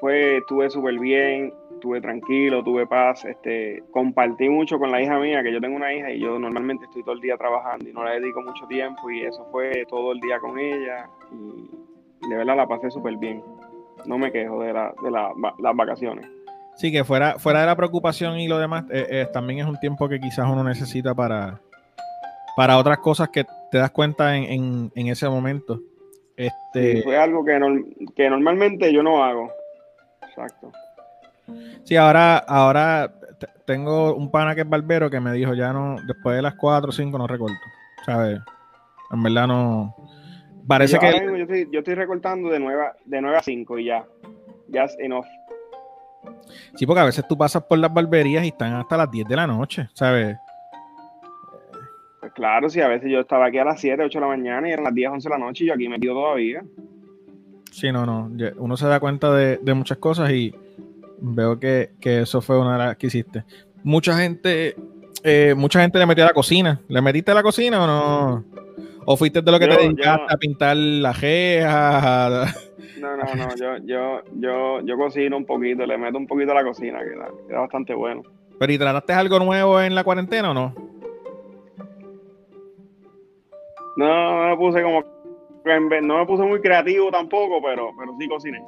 fue, 0.00 0.38
estuve 0.38 0.70
súper 0.70 0.98
bien, 0.98 1.52
estuve 1.74 2.00
tranquilo, 2.00 2.62
tuve 2.62 2.86
paz, 2.86 3.24
este, 3.24 3.82
compartí 3.90 4.48
mucho 4.48 4.78
con 4.78 4.90
la 4.90 5.02
hija 5.02 5.18
mía, 5.18 5.42
que 5.42 5.52
yo 5.52 5.60
tengo 5.60 5.76
una 5.76 5.92
hija 5.92 6.10
y 6.10 6.20
yo 6.20 6.38
normalmente 6.38 6.84
estoy 6.86 7.02
todo 7.02 7.14
el 7.14 7.20
día 7.20 7.36
trabajando 7.36 7.88
y 7.88 7.92
no 7.92 8.04
le 8.04 8.20
dedico 8.20 8.42
mucho 8.42 8.66
tiempo 8.66 9.10
y 9.10 9.22
eso 9.22 9.46
fue 9.50 9.84
todo 9.88 10.12
el 10.12 10.20
día 10.20 10.38
con 10.38 10.58
ella 10.58 11.08
y 11.32 12.28
de 12.28 12.36
verdad 12.36 12.56
la 12.56 12.66
pasé 12.66 12.90
súper 12.90 13.16
bien. 13.16 13.42
No 14.06 14.18
me 14.18 14.30
quejo 14.30 14.62
de, 14.62 14.72
la, 14.72 14.94
de 15.02 15.10
la, 15.10 15.30
las 15.58 15.76
vacaciones. 15.76 16.26
Sí, 16.76 16.92
que 16.92 17.02
fuera, 17.02 17.38
fuera 17.38 17.60
de 17.60 17.66
la 17.66 17.76
preocupación 17.76 18.38
y 18.38 18.46
lo 18.46 18.58
demás, 18.58 18.84
eh, 18.90 19.06
eh, 19.10 19.26
también 19.32 19.60
es 19.60 19.66
un 19.66 19.78
tiempo 19.80 20.08
que 20.08 20.20
quizás 20.20 20.46
uno 20.48 20.62
necesita 20.62 21.12
para, 21.12 21.60
para 22.56 22.78
otras 22.78 22.98
cosas 22.98 23.30
que 23.30 23.44
te 23.70 23.78
das 23.78 23.90
cuenta 23.90 24.36
en, 24.36 24.92
en, 24.94 25.06
ese 25.08 25.28
momento. 25.28 25.80
Este... 26.36 27.02
fue 27.02 27.16
algo 27.16 27.44
que, 27.44 27.58
que 28.14 28.30
normalmente 28.30 28.92
yo 28.92 29.02
no 29.02 29.24
hago. 29.24 29.50
Exacto. 30.38 30.72
Sí, 31.84 31.96
ahora, 31.96 32.38
ahora 32.38 33.12
tengo 33.64 34.14
un 34.14 34.30
pana 34.30 34.54
que 34.54 34.62
es 34.62 34.68
barbero 34.68 35.10
que 35.10 35.20
me 35.20 35.32
dijo 35.32 35.54
ya 35.54 35.72
no, 35.72 35.96
después 36.06 36.36
de 36.36 36.42
las 36.42 36.54
4 36.54 36.88
o 36.88 36.92
5 36.92 37.18
no 37.18 37.26
recorto. 37.26 37.56
¿Sabes? 38.04 38.40
En 39.10 39.22
verdad 39.22 39.46
no. 39.46 39.96
Parece 40.66 40.98
que. 40.98 41.10
yo, 41.12 41.36
estoy, 41.36 41.68
yo, 41.72 41.78
estoy, 41.78 41.94
recortando 41.94 42.50
de 42.50 42.60
9, 42.60 42.84
de 43.04 43.20
9 43.20 43.36
a 43.36 43.42
5 43.42 43.78
y 43.78 43.84
ya. 43.86 44.04
Ya 44.68 44.84
es 44.84 44.96
enough. 44.98 45.26
Sí, 46.74 46.86
porque 46.86 47.00
a 47.00 47.06
veces 47.06 47.26
tú 47.26 47.38
pasas 47.38 47.64
por 47.64 47.78
las 47.78 47.92
barberías 47.92 48.44
y 48.44 48.48
están 48.48 48.74
hasta 48.74 48.96
las 48.96 49.10
10 49.10 49.26
de 49.26 49.36
la 49.36 49.46
noche, 49.46 49.88
¿sabes? 49.94 50.36
Pues 52.20 52.32
claro, 52.32 52.68
sí, 52.68 52.80
a 52.80 52.88
veces 52.88 53.10
yo 53.10 53.20
estaba 53.20 53.46
aquí 53.46 53.58
a 53.58 53.64
las 53.64 53.80
7, 53.80 54.02
8 54.02 54.18
de 54.18 54.20
la 54.20 54.28
mañana 54.28 54.68
y 54.68 54.72
eran 54.72 54.84
las 54.84 54.94
10, 54.94 55.10
11 55.10 55.28
de 55.28 55.34
la 55.34 55.38
noche 55.38 55.64
y 55.64 55.68
yo 55.68 55.74
aquí 55.74 55.88
metido 55.88 56.14
todavía. 56.14 56.62
Sí, 57.70 57.92
no, 57.92 58.06
no. 58.06 58.30
Uno 58.56 58.76
se 58.76 58.86
da 58.86 59.00
cuenta 59.00 59.32
de, 59.34 59.74
muchas 59.74 59.98
cosas 59.98 60.30
y 60.30 60.54
veo 61.20 61.58
que, 61.58 61.90
eso 62.02 62.40
fue 62.40 62.58
una 62.58 62.72
de 62.72 62.78
las 62.78 62.96
que 62.96 63.08
hiciste. 63.08 63.44
Mucha 63.84 64.16
gente, 64.16 64.76
eh, 65.22 65.54
mucha 65.56 65.80
gente 65.80 65.98
le 65.98 66.06
metió 66.06 66.24
a 66.24 66.28
la 66.28 66.34
cocina. 66.34 66.80
¿Le 66.88 67.00
metiste 67.00 67.30
a 67.30 67.34
la 67.34 67.42
cocina 67.42 67.82
o 67.82 67.86
no? 67.86 68.44
¿O 69.04 69.16
fuiste 69.16 69.40
de 69.40 69.50
lo 69.50 69.58
que 69.58 69.68
te 69.68 69.76
dedicaste 69.76 70.34
a 70.34 70.36
pintar 70.36 70.76
la 70.76 71.14
jeja? 71.14 72.54
No, 72.98 73.16
no, 73.16 73.22
no, 73.36 73.54
yo, 73.54 73.76
yo, 73.84 74.22
yo, 74.40 74.80
yo 74.80 74.96
cocino 74.96 75.36
un 75.36 75.44
poquito, 75.44 75.86
le 75.86 75.96
meto 75.96 76.18
un 76.18 76.26
poquito 76.26 76.50
a 76.50 76.56
la 76.56 76.64
cocina, 76.64 76.98
queda, 76.98 77.28
queda 77.46 77.60
bastante 77.60 77.94
bueno. 77.94 78.22
¿Pero 78.58 78.72
y 78.72 78.78
trataste 78.78 79.12
algo 79.12 79.38
nuevo 79.38 79.80
en 79.80 79.94
la 79.94 80.02
cuarentena 80.02 80.50
o 80.50 80.54
no? 80.54 80.74
No, 83.96 84.42
no 84.42 84.48
me 84.48 84.56
puse 84.56 84.82
como 84.82 85.02
no 86.02 86.18
me 86.18 86.26
puse 86.26 86.42
muy 86.42 86.60
creativo 86.60 87.10
tampoco, 87.10 87.60
pero, 87.62 87.92
pero 87.96 88.14
sí 88.18 88.28
cociné. 88.28 88.62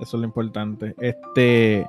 Eso 0.00 0.16
es 0.16 0.20
lo 0.20 0.24
importante. 0.24 0.94
Este 0.98 1.86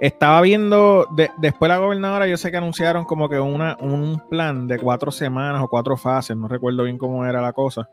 estaba 0.00 0.40
viendo 0.40 1.06
después 1.38 1.68
la 1.68 1.78
gobernadora, 1.78 2.26
yo 2.26 2.36
sé 2.36 2.50
que 2.50 2.56
anunciaron 2.56 3.04
como 3.04 3.28
que 3.28 3.38
una, 3.38 3.76
un 3.80 4.20
plan 4.30 4.66
de 4.66 4.78
cuatro 4.78 5.10
semanas 5.10 5.62
o 5.62 5.68
cuatro 5.68 5.96
fases, 5.96 6.36
no 6.36 6.48
recuerdo 6.48 6.84
bien 6.84 6.98
cómo 6.98 7.24
era 7.26 7.40
la 7.40 7.52
cosa. 7.52 7.88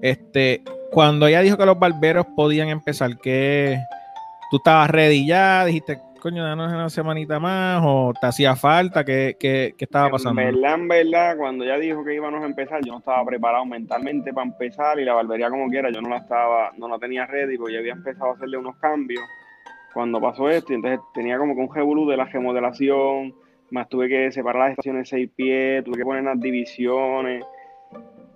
Este, 0.00 0.62
cuando 0.90 1.26
ella 1.26 1.40
dijo 1.40 1.56
que 1.56 1.66
los 1.66 1.78
barberos 1.78 2.26
podían 2.34 2.68
empezar, 2.68 3.18
que 3.18 3.78
tú 4.50 4.56
estabas 4.56 4.90
ready 4.90 5.26
ya, 5.26 5.64
dijiste, 5.64 5.98
coño, 6.22 6.44
danos 6.44 6.72
una 6.72 6.88
semanita 6.88 7.40
más 7.40 7.82
o 7.84 8.12
te 8.18 8.28
hacía 8.28 8.54
falta? 8.54 9.04
¿Qué, 9.04 9.36
qué, 9.40 9.74
qué 9.76 9.84
estaba 9.86 10.08
pasando? 10.08 10.40
En 10.40 10.54
verdad, 10.54 10.74
en 10.74 10.86
verdad, 10.86 11.36
cuando 11.36 11.64
ya 11.64 11.76
dijo 11.78 12.04
que 12.04 12.14
íbamos 12.14 12.40
a 12.44 12.46
empezar, 12.46 12.80
yo 12.84 12.92
no 12.92 13.00
estaba 13.00 13.24
preparado 13.24 13.66
mentalmente 13.66 14.32
para 14.32 14.46
empezar 14.46 15.00
y 15.00 15.04
la 15.04 15.14
barbería 15.14 15.50
como 15.50 15.68
quiera, 15.68 15.90
yo 15.90 16.00
no 16.00 16.10
la 16.10 16.18
estaba, 16.18 16.70
no 16.78 16.86
la 16.86 17.00
tenía 17.00 17.26
ready 17.26 17.58
porque 17.58 17.72
ya 17.72 17.80
había 17.80 17.94
empezado 17.94 18.30
a 18.30 18.34
hacerle 18.34 18.56
unos 18.56 18.76
cambios 18.76 19.20
cuando 19.92 20.20
pasó 20.20 20.48
esto 20.48 20.72
y 20.72 20.76
entonces 20.76 21.00
tenía 21.12 21.38
como 21.38 21.56
que 21.56 21.60
un 21.60 21.74
revolú 21.74 22.08
de 22.08 22.16
la 22.16 22.26
remodelación, 22.26 23.34
más 23.70 23.88
tuve 23.88 24.08
que 24.08 24.30
separar 24.30 24.62
las 24.62 24.70
estaciones 24.70 25.08
seis 25.08 25.28
pies, 25.34 25.82
tuve 25.82 25.96
que 25.96 26.04
poner 26.04 26.22
las 26.22 26.38
divisiones. 26.38 27.44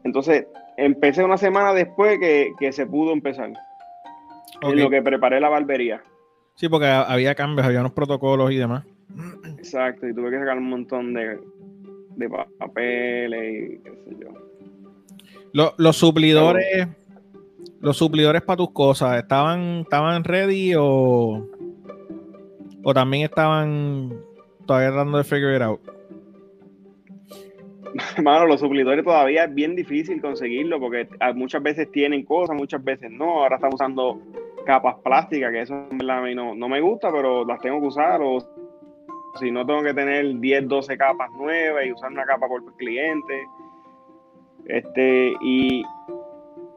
Entonces, 0.03 0.49
empecé 0.77 1.23
una 1.23 1.37
semana 1.37 1.73
después 1.73 2.19
que, 2.19 2.53
que 2.59 2.73
se 2.73 2.85
pudo 2.85 3.13
empezar. 3.13 3.53
En 4.63 4.77
lo 4.77 4.91
que 4.91 5.03
preparé 5.03 5.39
la 5.39 5.51
barbería. 5.51 6.03
Sí, 6.57 6.69
porque 6.71 6.87
había 6.87 7.35
cambios, 7.35 7.67
había 7.67 7.81
unos 7.81 7.93
protocolos 7.93 8.51
y 8.51 8.57
demás. 8.57 8.85
Exacto, 9.59 10.09
y 10.09 10.15
tuve 10.15 10.31
que 10.31 10.39
sacar 10.39 10.59
un 10.59 10.69
montón 10.69 11.15
de, 11.15 11.39
de 12.17 12.31
papeles 12.59 13.55
y 13.55 13.79
qué 13.83 13.91
sé 14.05 14.17
yo. 15.53 15.75
los 15.77 15.97
suplidores, 15.97 16.89
los 17.81 17.97
suplidores 17.97 18.43
para 18.43 18.57
tus 18.57 18.71
cosas, 18.73 19.19
¿estaban, 19.19 19.81
estaban 19.81 20.25
ready 20.25 20.75
o, 20.77 21.47
o 22.83 22.95
también 22.95 23.25
estaban 23.25 24.15
todavía 24.67 24.89
tratando 24.89 25.19
de 25.19 25.25
figure 25.25 25.57
it 25.57 25.63
out? 25.63 25.81
Mano, 28.23 28.47
los 28.47 28.61
suplidores 28.61 29.05
todavía 29.05 29.45
es 29.45 29.55
bien 29.55 29.77
difícil 29.77 30.21
conseguirlo 30.23 30.81
porque 30.81 31.09
muchas 31.35 31.63
veces 31.63 31.91
tienen 31.93 32.25
cosas, 32.25 32.57
muchas 32.57 32.83
veces 32.83 33.11
no. 33.11 33.43
Ahora 33.43 33.57
están 33.57 33.75
usando 33.75 34.21
capas 34.67 34.97
plásticas, 35.03 35.51
que 35.51 35.63
eso 35.63 35.75
a 35.75 36.21
mí 36.21 36.35
no, 36.35 36.55
me 36.55 36.81
gusta, 36.81 37.11
pero 37.11 37.45
las 37.47 37.61
tengo 37.61 37.81
que 37.81 37.87
usar. 37.87 38.21
O 38.23 38.39
si 39.39 39.51
no, 39.51 39.65
tengo 39.65 39.83
que 39.83 39.95
tener 39.95 40.39
10, 40.39 40.69
12 40.69 40.99
capas 40.99 41.31
nuevas 41.33 41.87
y 41.87 41.93
usar 41.93 42.11
una 42.13 42.27
capa 42.27 42.47
por 42.47 42.63
cliente. 42.77 43.47
Este, 44.67 45.35
y 45.41 45.83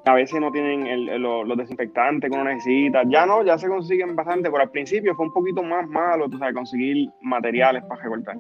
a 0.05 0.13
veces 0.13 0.39
no 0.39 0.51
tienen 0.51 1.21
los 1.21 1.57
desinfectantes 1.57 2.29
que 2.29 2.35
uno 2.35 2.45
necesita. 2.45 3.03
Ya 3.07 3.25
no, 3.25 3.43
ya 3.43 3.57
se 3.57 3.67
consiguen 3.67 4.15
bastante, 4.15 4.49
pero 4.49 4.63
al 4.63 4.71
principio 4.71 5.15
fue 5.15 5.25
un 5.25 5.33
poquito 5.33 5.61
más 5.63 5.87
malo, 5.87 6.29
tú 6.29 6.37
sabes, 6.37 6.53
conseguir 6.53 7.09
materiales 7.21 7.83
para 7.83 8.03
recortar. 8.03 8.37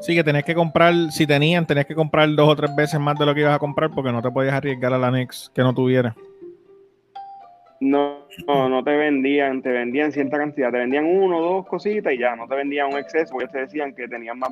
Sí, 0.00 0.14
que 0.14 0.22
tenés 0.22 0.44
que 0.44 0.54
comprar, 0.54 0.94
si 1.10 1.26
tenían, 1.26 1.66
tenés 1.66 1.86
que 1.86 1.94
comprar 1.94 2.28
dos 2.34 2.48
o 2.48 2.56
tres 2.56 2.74
veces 2.74 3.00
más 3.00 3.18
de 3.18 3.26
lo 3.26 3.34
que 3.34 3.40
ibas 3.40 3.54
a 3.54 3.58
comprar 3.58 3.90
porque 3.90 4.12
no 4.12 4.22
te 4.22 4.30
podías 4.30 4.54
arriesgar 4.54 4.92
a 4.92 4.98
la 4.98 5.10
Nex 5.10 5.50
que 5.54 5.62
no 5.62 5.74
tuviera. 5.74 6.14
No, 7.80 8.26
no, 8.46 8.68
no 8.68 8.82
te 8.82 8.96
vendían, 8.96 9.62
te 9.62 9.70
vendían 9.70 10.10
cierta 10.10 10.36
cantidad, 10.36 10.72
te 10.72 10.78
vendían 10.78 11.04
uno 11.04 11.38
o 11.38 11.42
dos 11.42 11.66
cositas 11.66 12.12
y 12.12 12.18
ya, 12.18 12.34
no 12.34 12.48
te 12.48 12.56
vendían 12.56 12.88
un 12.92 12.98
exceso, 12.98 13.32
porque 13.32 13.48
te 13.48 13.60
decían 13.60 13.94
que 13.94 14.08
tenían 14.08 14.38
más, 14.38 14.50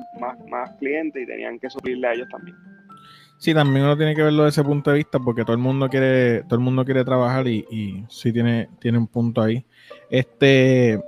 más, 0.49 0.71
clientes 0.79 1.23
y 1.23 1.25
tenían 1.25 1.59
que 1.59 1.69
suplirle 1.69 2.07
a 2.07 2.13
ellos 2.13 2.29
también. 2.29 2.55
Sí, 3.37 3.53
también 3.53 3.85
uno 3.85 3.97
tiene 3.97 4.15
que 4.15 4.23
verlo 4.23 4.45
desde 4.45 4.61
ese 4.61 4.67
punto 4.67 4.91
de 4.91 4.97
vista, 4.97 5.19
porque 5.19 5.43
todo 5.43 5.53
el 5.53 5.61
mundo 5.61 5.89
quiere, 5.89 6.43
todo 6.43 6.55
el 6.55 6.61
mundo 6.61 6.85
quiere 6.85 7.03
trabajar 7.03 7.47
y, 7.47 7.65
y 7.69 8.03
sí 8.09 8.31
tiene, 8.31 8.69
tiene 8.79 8.97
un 8.97 9.07
punto 9.07 9.41
ahí. 9.41 9.65
Este, 10.09 10.99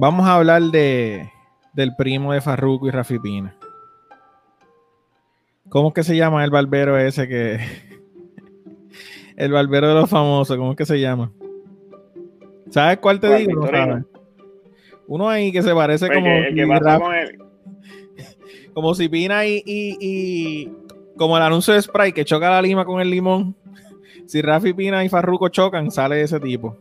Vamos 0.00 0.28
a 0.28 0.36
hablar 0.36 0.62
de, 0.62 1.28
del 1.72 1.96
primo 1.96 2.32
de 2.32 2.40
Farruko 2.40 2.86
y 2.86 2.92
Rafi 2.92 3.18
Pina. 3.18 3.56
¿Cómo 5.68 5.88
es 5.88 5.94
que 5.94 6.04
se 6.04 6.16
llama 6.16 6.44
el 6.44 6.52
barbero 6.52 6.96
ese 6.96 7.26
que... 7.26 7.58
el 9.38 9.52
barbero 9.52 9.88
de 9.88 9.94
los 9.94 10.10
famosos, 10.10 10.56
¿cómo 10.56 10.72
es 10.72 10.76
que 10.76 10.84
se 10.84 10.98
llama? 10.98 11.30
¿Sabes 12.70 12.98
cuál 12.98 13.20
te 13.20 13.32
digo? 13.36 13.68
Uno 15.06 15.28
ahí 15.28 15.52
que 15.52 15.62
se 15.62 15.72
parece 15.72 16.08
pues 16.08 16.18
como... 16.18 16.28
El 16.28 16.54
que 16.56 16.66
pasa 16.66 16.98
con 16.98 17.14
él. 17.14 17.38
Como 18.74 18.94
si 18.94 19.08
Pina 19.08 19.46
y, 19.46 19.62
y, 19.64 20.68
Como 21.16 21.36
el 21.36 21.42
anuncio 21.44 21.72
de 21.72 21.80
Sprite 21.80 22.12
que 22.12 22.24
choca 22.24 22.50
la 22.50 22.60
lima 22.60 22.84
con 22.84 23.00
el 23.00 23.10
limón. 23.10 23.54
Si 24.26 24.42
Rafi 24.42 24.74
Pina 24.74 25.02
y 25.06 25.08
Farruko 25.08 25.48
chocan, 25.48 25.90
sale 25.90 26.20
ese 26.20 26.38
tipo. 26.38 26.76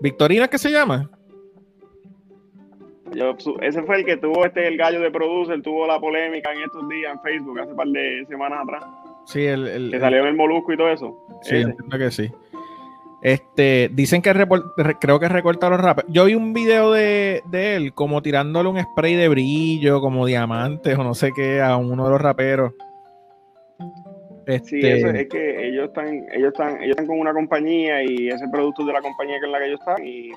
¿Victorina 0.00 0.46
qué 0.46 0.58
se 0.58 0.70
llama? 0.70 1.10
ese 3.62 3.82
fue 3.82 3.96
el 3.96 4.04
que 4.04 4.16
tuvo 4.18 4.44
este 4.44 4.68
el 4.68 4.76
gallo 4.76 5.00
de 5.00 5.10
producer, 5.10 5.60
tuvo 5.60 5.88
la 5.88 5.98
polémica 5.98 6.52
en 6.52 6.62
estos 6.62 6.88
días 6.88 7.14
en 7.14 7.20
Facebook, 7.20 7.58
hace 7.58 7.70
un 7.72 7.76
par 7.76 7.88
de 7.88 8.24
semanas 8.28 8.60
atrás. 8.62 8.84
Sí, 9.28 9.44
el, 9.44 9.90
que 9.90 10.00
salió 10.00 10.20
en 10.20 10.28
el 10.28 10.34
molusco 10.36 10.72
y 10.72 10.76
todo 10.78 10.88
eso. 10.88 11.26
Sí, 11.42 11.56
entiendo 11.56 11.98
que 11.98 12.10
sí. 12.10 12.30
Este, 13.20 13.90
dicen 13.92 14.22
que 14.22 14.32
creo 14.98 15.20
que 15.20 15.28
recorta 15.28 15.68
los 15.68 15.80
rap. 15.80 16.00
Yo 16.08 16.24
vi 16.24 16.34
un 16.34 16.54
video 16.54 16.92
de, 16.92 17.42
él 17.52 17.92
como 17.92 18.22
tirándole 18.22 18.70
un 18.70 18.80
spray 18.80 19.16
de 19.16 19.28
brillo, 19.28 20.00
como 20.00 20.24
diamantes 20.24 20.96
o 20.96 21.04
no 21.04 21.14
sé 21.14 21.32
qué, 21.34 21.60
a 21.60 21.76
uno 21.76 22.04
de 22.04 22.10
los 22.10 22.20
raperos. 22.20 22.72
Sí, 24.62 24.80
eso 24.80 25.08
este, 25.08 25.20
es 25.20 25.28
que 25.28 25.68
ellos 25.68 25.88
están, 25.88 26.08
ellos 26.32 26.52
están, 26.52 26.82
ellos 26.82 26.90
están 26.92 27.06
con 27.06 27.20
una 27.20 27.34
compañía 27.34 28.02
y 28.02 28.28
ese 28.28 28.48
producto 28.48 28.86
de 28.86 28.94
la 28.94 29.02
compañía 29.02 29.38
que 29.40 29.44
es 29.44 29.52
la 29.52 29.58
que 29.58 29.66
ellos 29.66 29.80
están 29.80 30.06
y 30.06 30.30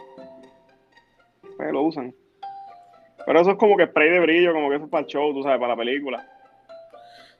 pues 1.55 1.71
lo 1.71 1.83
usan. 1.83 2.13
Pero 3.25 3.39
eso 3.39 3.51
es 3.51 3.57
como 3.57 3.77
que 3.77 3.85
spray 3.85 4.09
de 4.09 4.19
brillo, 4.19 4.51
como 4.51 4.69
que 4.69 4.75
eso 4.75 4.85
es 4.85 4.91
para 4.91 5.03
el 5.03 5.07
show, 5.07 5.33
tú 5.33 5.43
sabes, 5.43 5.59
para 5.59 5.75
la 5.75 5.77
película. 5.77 6.27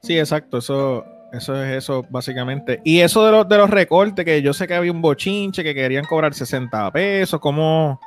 Sí, 0.02 0.18
exacto, 0.18 0.60
eso, 0.60 1.06
eso 1.34 1.64
es 1.64 1.78
eso, 1.78 2.06
básicamente. 2.10 2.82
Y 2.84 3.00
eso 3.00 3.26
de 3.26 3.32
los, 3.32 3.48
de 3.48 3.58
los 3.58 3.70
recortes, 3.70 4.26
que 4.26 4.42
yo 4.42 4.54
sé 4.54 4.68
que 4.68 4.74
había 4.74 4.92
un 4.92 5.02
bochinche 5.02 5.64
que 5.64 5.74
querían 5.74 6.06
cobrar 6.06 6.34
60 6.34 6.92
pesos, 6.92 7.40
¿cómo, 7.40 8.00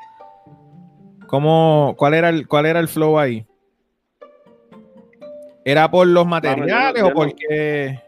cómo, 1.27 1.95
cuál 1.97 2.15
era 2.15 2.29
el, 2.29 2.47
cuál 2.47 2.67
era 2.67 2.81
el 2.81 2.89
flow 2.89 3.19
ahí? 3.19 3.47
¿Era 5.65 5.91
por 5.91 6.07
los 6.07 6.27
materiales 6.27 7.03
o 7.03 7.13
porque 7.13 7.99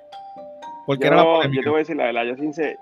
porque 0.86 1.08
yo, 1.08 1.12
era 1.12 1.24
la 1.24 1.50
yo 1.50 1.62
te 1.62 1.68
voy 1.68 1.76
a 1.76 1.78
decir 1.78 1.96
la 1.96 2.04
verdad, 2.04 2.22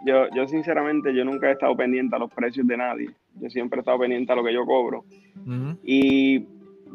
yo, 0.05 0.29
yo, 0.35 0.47
sinceramente 0.47 1.15
yo 1.15 1.25
nunca 1.25 1.49
he 1.49 1.53
estado 1.53 1.75
pendiente 1.75 2.15
a 2.15 2.19
los 2.19 2.31
precios 2.31 2.67
de 2.67 2.77
nadie. 2.77 3.11
Yo 3.41 3.49
siempre 3.49 3.79
he 3.79 3.81
estado 3.81 3.99
pendiente 3.99 4.31
a 4.31 4.37
lo 4.37 4.45
que 4.45 4.53
yo 4.53 4.67
cobro. 4.67 5.05
Y 5.83 6.47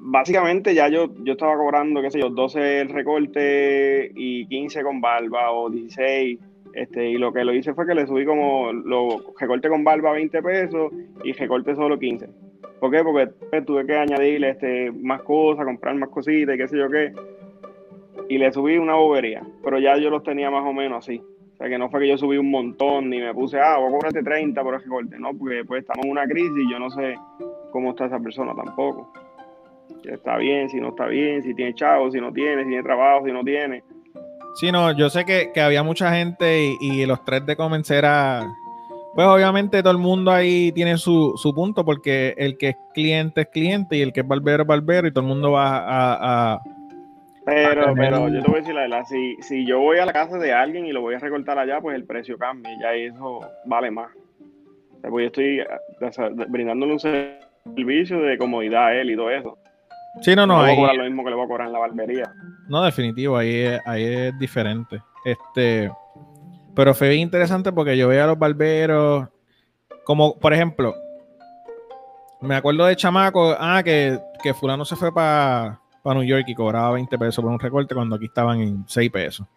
básicamente 0.01 0.73
ya 0.73 0.87
yo, 0.87 1.13
yo 1.23 1.33
estaba 1.33 1.55
cobrando, 1.55 2.01
qué 2.01 2.11
sé 2.11 2.19
yo, 2.19 2.29
12 2.29 2.81
el 2.81 2.89
recorte 2.89 4.11
y 4.15 4.45
15 4.47 4.83
con 4.83 5.01
barba 5.01 5.51
o 5.51 5.69
16. 5.69 6.39
Este, 6.73 7.09
y 7.09 7.17
lo 7.17 7.33
que 7.33 7.43
lo 7.43 7.53
hice 7.53 7.73
fue 7.73 7.87
que 7.87 7.95
le 7.95 8.05
subí 8.05 8.25
como 8.25 8.71
lo 8.71 9.33
recorte 9.39 9.69
con 9.69 9.83
barba 9.83 10.11
20 10.11 10.41
pesos 10.43 10.91
y 11.23 11.33
recorte 11.33 11.75
solo 11.75 11.97
15. 11.97 12.29
¿Por 12.79 12.91
qué? 12.91 13.03
Porque 13.03 13.27
pues, 13.49 13.65
tuve 13.65 13.85
que 13.85 13.95
añadirle 13.95 14.51
este, 14.51 14.91
más 14.91 15.21
cosas, 15.23 15.65
comprar 15.65 15.95
más 15.95 16.09
cositas 16.09 16.55
y 16.55 16.57
qué 16.57 16.67
sé 16.67 16.77
yo 16.77 16.89
qué 16.89 17.11
y 18.29 18.37
le 18.37 18.53
subí 18.53 18.77
una 18.77 18.95
bobería, 18.95 19.41
pero 19.63 19.79
ya 19.79 19.97
yo 19.97 20.09
los 20.11 20.23
tenía 20.23 20.51
más 20.51 20.65
o 20.65 20.71
menos 20.71 20.99
así. 20.99 21.17
O 21.19 21.57
sea, 21.57 21.67
que 21.67 21.77
no 21.77 21.89
fue 21.89 22.01
que 22.01 22.07
yo 22.07 22.17
subí 22.17 22.37
un 22.37 22.51
montón 22.51 23.09
ni 23.09 23.19
me 23.19 23.33
puse, 23.33 23.59
ah, 23.59 23.77
voy 23.77 23.89
a 23.89 23.91
cobrarte 23.91 24.23
30 24.23 24.63
por 24.63 24.75
el 24.75 24.81
recorte, 24.81 25.19
¿no? 25.19 25.33
Porque 25.33 25.65
pues 25.65 25.81
estamos 25.81 26.05
en 26.05 26.11
una 26.11 26.25
crisis 26.25 26.53
y 26.55 26.71
yo 26.71 26.79
no 26.79 26.89
sé 26.91 27.15
cómo 27.71 27.89
está 27.89 28.05
esa 28.05 28.19
persona 28.19 28.53
tampoco. 28.55 29.11
Si 30.03 30.09
está 30.09 30.37
bien, 30.37 30.69
si 30.69 30.79
no 30.79 30.89
está 30.89 31.07
bien, 31.07 31.43
si 31.43 31.53
tiene 31.53 31.73
chavo, 31.73 32.11
si 32.11 32.19
no 32.19 32.31
tiene, 32.31 32.63
si 32.63 32.69
tiene 32.69 32.83
trabajo, 32.83 33.25
si 33.25 33.31
no 33.31 33.43
tiene. 33.43 33.83
Sí, 34.55 34.71
no, 34.71 34.91
yo 34.91 35.09
sé 35.09 35.25
que, 35.25 35.51
había 35.61 35.83
mucha 35.83 36.13
gente 36.13 36.75
y, 36.79 37.05
los 37.05 37.23
tres 37.23 37.45
de 37.45 37.55
convencer 37.55 38.05
a... 38.05 38.45
Pues 39.15 39.27
obviamente 39.27 39.81
todo 39.81 39.91
el 39.91 39.97
mundo 39.97 40.31
ahí 40.31 40.71
tiene 40.71 40.97
su, 40.97 41.33
punto 41.55 41.83
porque 41.83 42.33
el 42.37 42.57
que 42.57 42.69
es 42.69 42.75
cliente 42.93 43.41
es 43.41 43.47
cliente 43.47 43.97
y 43.97 44.01
el 44.01 44.13
que 44.13 44.21
es 44.21 44.27
barbero 44.27 44.63
es 44.63 44.67
barbero 44.67 45.07
y 45.07 45.11
todo 45.11 45.23
el 45.23 45.27
mundo 45.27 45.51
va 45.51 46.53
a... 46.53 46.61
pero, 47.45 47.93
pero 47.95 48.29
yo 48.29 48.41
te 48.41 48.47
voy 48.47 48.57
a 48.57 48.61
decir 48.61 48.75
la 48.75 48.81
verdad, 48.81 49.05
si, 49.05 49.35
si 49.41 49.65
yo 49.65 49.79
voy 49.79 49.97
a 49.97 50.05
la 50.05 50.13
casa 50.13 50.37
de 50.37 50.53
alguien 50.53 50.85
y 50.85 50.91
lo 50.91 51.01
voy 51.01 51.15
a 51.15 51.19
recortar 51.19 51.57
allá, 51.57 51.81
pues 51.81 51.95
el 51.95 52.05
precio 52.05 52.37
cambia 52.37 52.71
y 52.73 52.79
ya 52.79 52.93
eso 52.93 53.41
vale 53.65 53.91
más. 53.91 54.11
O 54.97 55.01
sea, 55.01 55.09
pues 55.09 55.23
yo 55.23 55.27
estoy 55.27 55.63
brindándole 56.49 56.93
un 56.93 56.99
servicio 56.99 58.21
de 58.21 58.37
comodidad 58.37 58.87
a 58.87 58.95
él 58.95 59.11
y 59.11 59.15
todo 59.15 59.31
eso. 59.31 59.57
Sí, 60.21 60.35
no, 60.35 60.45
no. 60.45 60.57
No 60.57 60.63
voy 60.63 60.71
a 60.71 60.75
cobrar 60.75 60.95
lo 60.95 61.03
mismo 61.03 61.23
que 61.23 61.29
le 61.29 61.35
voy 61.35 61.45
a 61.45 61.47
cobrar 61.47 61.67
en 61.67 61.73
la 61.73 61.79
barbería. 61.79 62.33
No, 62.67 62.83
definitivo, 62.83 63.37
ahí 63.37 63.55
es, 63.55 63.81
ahí 63.85 64.03
es 64.03 64.39
diferente. 64.39 65.01
Este, 65.23 65.91
pero 66.75 66.93
fue 66.93 67.09
bien 67.09 67.21
interesante 67.21 67.71
porque 67.71 67.97
yo 67.97 68.07
veía 68.07 68.25
a 68.25 68.27
los 68.27 68.39
barberos, 68.39 69.27
como 70.03 70.37
por 70.37 70.53
ejemplo, 70.53 70.95
me 72.41 72.55
acuerdo 72.55 72.85
de 72.85 72.95
chamaco, 72.95 73.55
ah, 73.59 73.81
que, 73.83 74.19
que 74.41 74.53
fulano 74.53 74.85
se 74.85 74.95
fue 74.95 75.13
para 75.13 75.79
New 76.05 76.23
York 76.23 76.45
y 76.47 76.55
cobraba 76.55 76.91
20 76.91 77.17
pesos 77.17 77.43
por 77.43 77.51
un 77.51 77.59
recorte 77.59 77.93
cuando 77.93 78.15
aquí 78.15 78.25
estaban 78.25 78.59
en 78.61 78.85
6 78.87 79.11
pesos. 79.11 79.47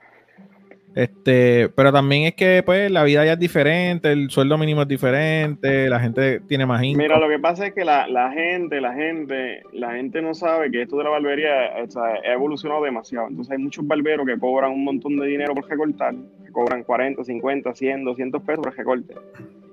Este, 0.94 1.70
pero 1.70 1.90
también 1.90 2.24
es 2.24 2.34
que 2.34 2.62
pues 2.64 2.90
la 2.90 3.02
vida 3.04 3.24
ya 3.24 3.32
es 3.32 3.38
diferente, 3.38 4.12
el 4.12 4.30
sueldo 4.30 4.58
mínimo 4.58 4.82
es 4.82 4.88
diferente, 4.88 5.88
la 5.88 6.00
gente 6.00 6.40
tiene 6.40 6.66
más 6.66 6.82
income. 6.82 7.04
Mira, 7.04 7.18
lo 7.18 7.28
que 7.28 7.38
pasa 7.38 7.66
es 7.66 7.72
que 7.72 7.84
la, 7.84 8.04
gente, 8.32 8.80
la 8.80 8.92
gente, 8.92 9.62
la 9.72 9.92
gente 9.92 10.20
no 10.20 10.34
sabe 10.34 10.70
que 10.70 10.82
esto 10.82 10.98
de 10.98 11.04
la 11.04 11.10
barbería 11.10 11.76
ha 11.76 12.32
evolucionado 12.32 12.84
demasiado. 12.84 13.28
Entonces 13.28 13.52
hay 13.52 13.58
muchos 13.58 13.86
barberos 13.86 14.26
que 14.26 14.38
cobran 14.38 14.72
un 14.72 14.84
montón 14.84 15.16
de 15.16 15.26
dinero 15.26 15.54
por 15.54 15.68
recortar, 15.68 16.14
que 16.44 16.52
cobran 16.52 16.84
40, 16.84 17.24
50, 17.24 17.74
100, 17.74 18.04
200 18.04 18.42
pesos 18.42 18.64
por 18.64 18.76
recorte. 18.76 19.14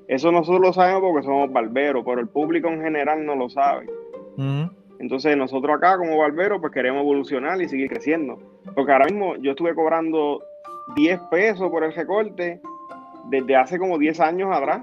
Eso 0.07 0.31
nosotros 0.31 0.61
lo 0.61 0.73
sabemos 0.73 1.01
porque 1.01 1.25
somos 1.25 1.51
barberos, 1.51 2.03
pero 2.05 2.21
el 2.21 2.27
público 2.27 2.69
en 2.69 2.81
general 2.81 3.25
no 3.25 3.35
lo 3.35 3.49
sabe. 3.49 3.87
Entonces 4.99 5.35
nosotros 5.35 5.75
acá 5.75 5.97
como 5.97 6.17
barberos 6.17 6.59
pues 6.61 6.73
queremos 6.73 7.01
evolucionar 7.01 7.61
y 7.61 7.67
seguir 7.67 7.89
creciendo. 7.89 8.39
Porque 8.73 8.91
ahora 8.91 9.05
mismo 9.05 9.35
yo 9.37 9.51
estuve 9.51 9.75
cobrando 9.75 10.41
10 10.95 11.19
pesos 11.31 11.69
por 11.69 11.83
el 11.83 11.93
recorte 11.93 12.61
desde 13.25 13.55
hace 13.55 13.77
como 13.77 13.97
10 13.97 14.19
años 14.19 14.49
atrás. 14.51 14.81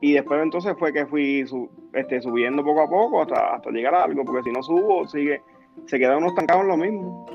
Y 0.00 0.12
después 0.12 0.42
entonces 0.42 0.74
fue 0.78 0.92
que 0.92 1.06
fui 1.06 1.44
este, 1.92 2.20
subiendo 2.20 2.64
poco 2.64 2.82
a 2.82 2.88
poco 2.88 3.22
hasta, 3.22 3.54
hasta 3.54 3.70
llegar 3.70 3.94
a 3.94 4.04
algo, 4.04 4.24
porque 4.24 4.42
si 4.42 4.50
no 4.50 4.62
subo, 4.62 5.06
sigue, 5.06 5.42
se 5.86 5.98
queda 5.98 6.16
uno 6.16 6.28
estancado 6.28 6.62
en 6.62 6.68
lo 6.68 6.76
mismo. 6.76 7.26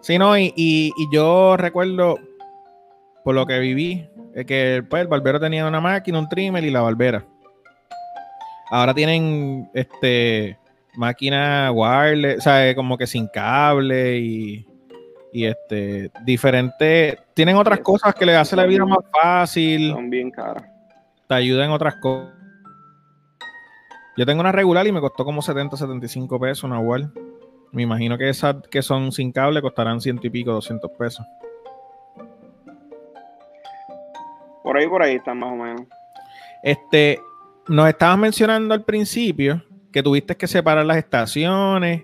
Sí, 0.00 0.18
no, 0.18 0.38
y, 0.38 0.52
y, 0.56 0.92
yo 1.12 1.56
recuerdo, 1.56 2.16
por 3.24 3.34
lo 3.34 3.44
que 3.44 3.58
viví, 3.58 4.08
que 4.46 4.82
pues, 4.88 5.02
el 5.02 5.08
barbero 5.08 5.40
tenía 5.40 5.66
una 5.66 5.80
máquina, 5.80 6.18
un 6.18 6.28
trimmer 6.28 6.64
y 6.64 6.70
la 6.70 6.80
barbera. 6.80 7.24
Ahora 8.70 8.94
tienen 8.94 9.68
este 9.74 10.56
máquina 10.94 11.70
wireless, 11.72 12.38
o 12.38 12.40
sea, 12.40 12.74
como 12.74 12.96
que 12.96 13.06
sin 13.06 13.26
cable 13.28 14.18
y 14.18 14.66
y 15.32 15.46
este 15.46 16.10
diferente 16.24 17.18
tienen 17.34 17.56
otras 17.56 17.80
cosas 17.80 18.14
que 18.14 18.26
le 18.26 18.36
hacen 18.36 18.56
la 18.56 18.66
vida 18.66 18.84
más 18.84 18.98
fácil. 19.12 19.92
son 19.92 20.10
bien 20.10 20.30
caras. 20.30 20.64
Te 21.28 21.34
ayudan 21.34 21.66
en 21.66 21.72
otras 21.72 21.96
cosas 21.96 22.40
yo 24.16 24.26
tengo 24.26 24.40
una 24.40 24.52
regular 24.52 24.86
y 24.86 24.92
me 24.92 25.00
costó 25.00 25.24
como 25.24 25.40
70 25.40 25.76
75 25.76 26.38
pesos 26.40 26.64
una 26.64 26.80
igual 26.80 27.12
me 27.72 27.82
imagino 27.82 28.18
que 28.18 28.28
esas 28.28 28.56
que 28.68 28.82
son 28.82 29.12
sin 29.12 29.32
cable 29.32 29.62
costarán 29.62 30.00
ciento 30.00 30.26
y 30.26 30.30
pico 30.30 30.52
200 30.52 30.90
pesos. 30.98 31.24
Por 34.62 34.76
ahí 34.76 34.88
por 34.88 35.02
ahí 35.02 35.16
están 35.16 35.38
más 35.38 35.52
o 35.52 35.56
menos. 35.56 35.82
Este 36.62 37.20
nos 37.68 37.88
estabas 37.88 38.18
mencionando 38.18 38.74
al 38.74 38.84
principio 38.84 39.62
que 39.92 40.02
tuviste 40.02 40.36
que 40.36 40.46
separar 40.46 40.84
las 40.84 40.96
estaciones 40.96 42.02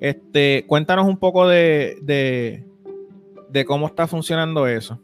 este, 0.00 0.64
cuéntanos 0.66 1.06
un 1.06 1.18
poco 1.18 1.46
de, 1.46 1.98
de, 3.50 3.64
cómo 3.66 3.86
está 3.86 4.06
funcionando 4.06 4.66
eso. 4.66 4.98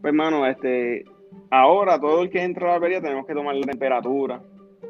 Pues 0.00 0.10
hermano, 0.10 0.46
este, 0.46 1.04
ahora 1.50 2.00
todo 2.00 2.22
el 2.22 2.30
que 2.30 2.42
entra 2.42 2.64
a 2.64 2.66
la 2.66 2.72
barbería 2.72 3.02
tenemos 3.02 3.26
que 3.26 3.34
tomar 3.34 3.54
la 3.54 3.66
temperatura, 3.66 4.42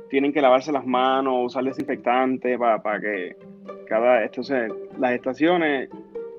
tienen 0.08 0.32
que 0.32 0.40
lavarse 0.40 0.70
las 0.70 0.86
manos, 0.86 1.46
usar 1.46 1.64
desinfectante 1.64 2.56
para, 2.56 3.00
que 3.00 3.36
cada, 3.88 4.22
entonces 4.22 4.72
las 4.98 5.12
estaciones, 5.12 5.90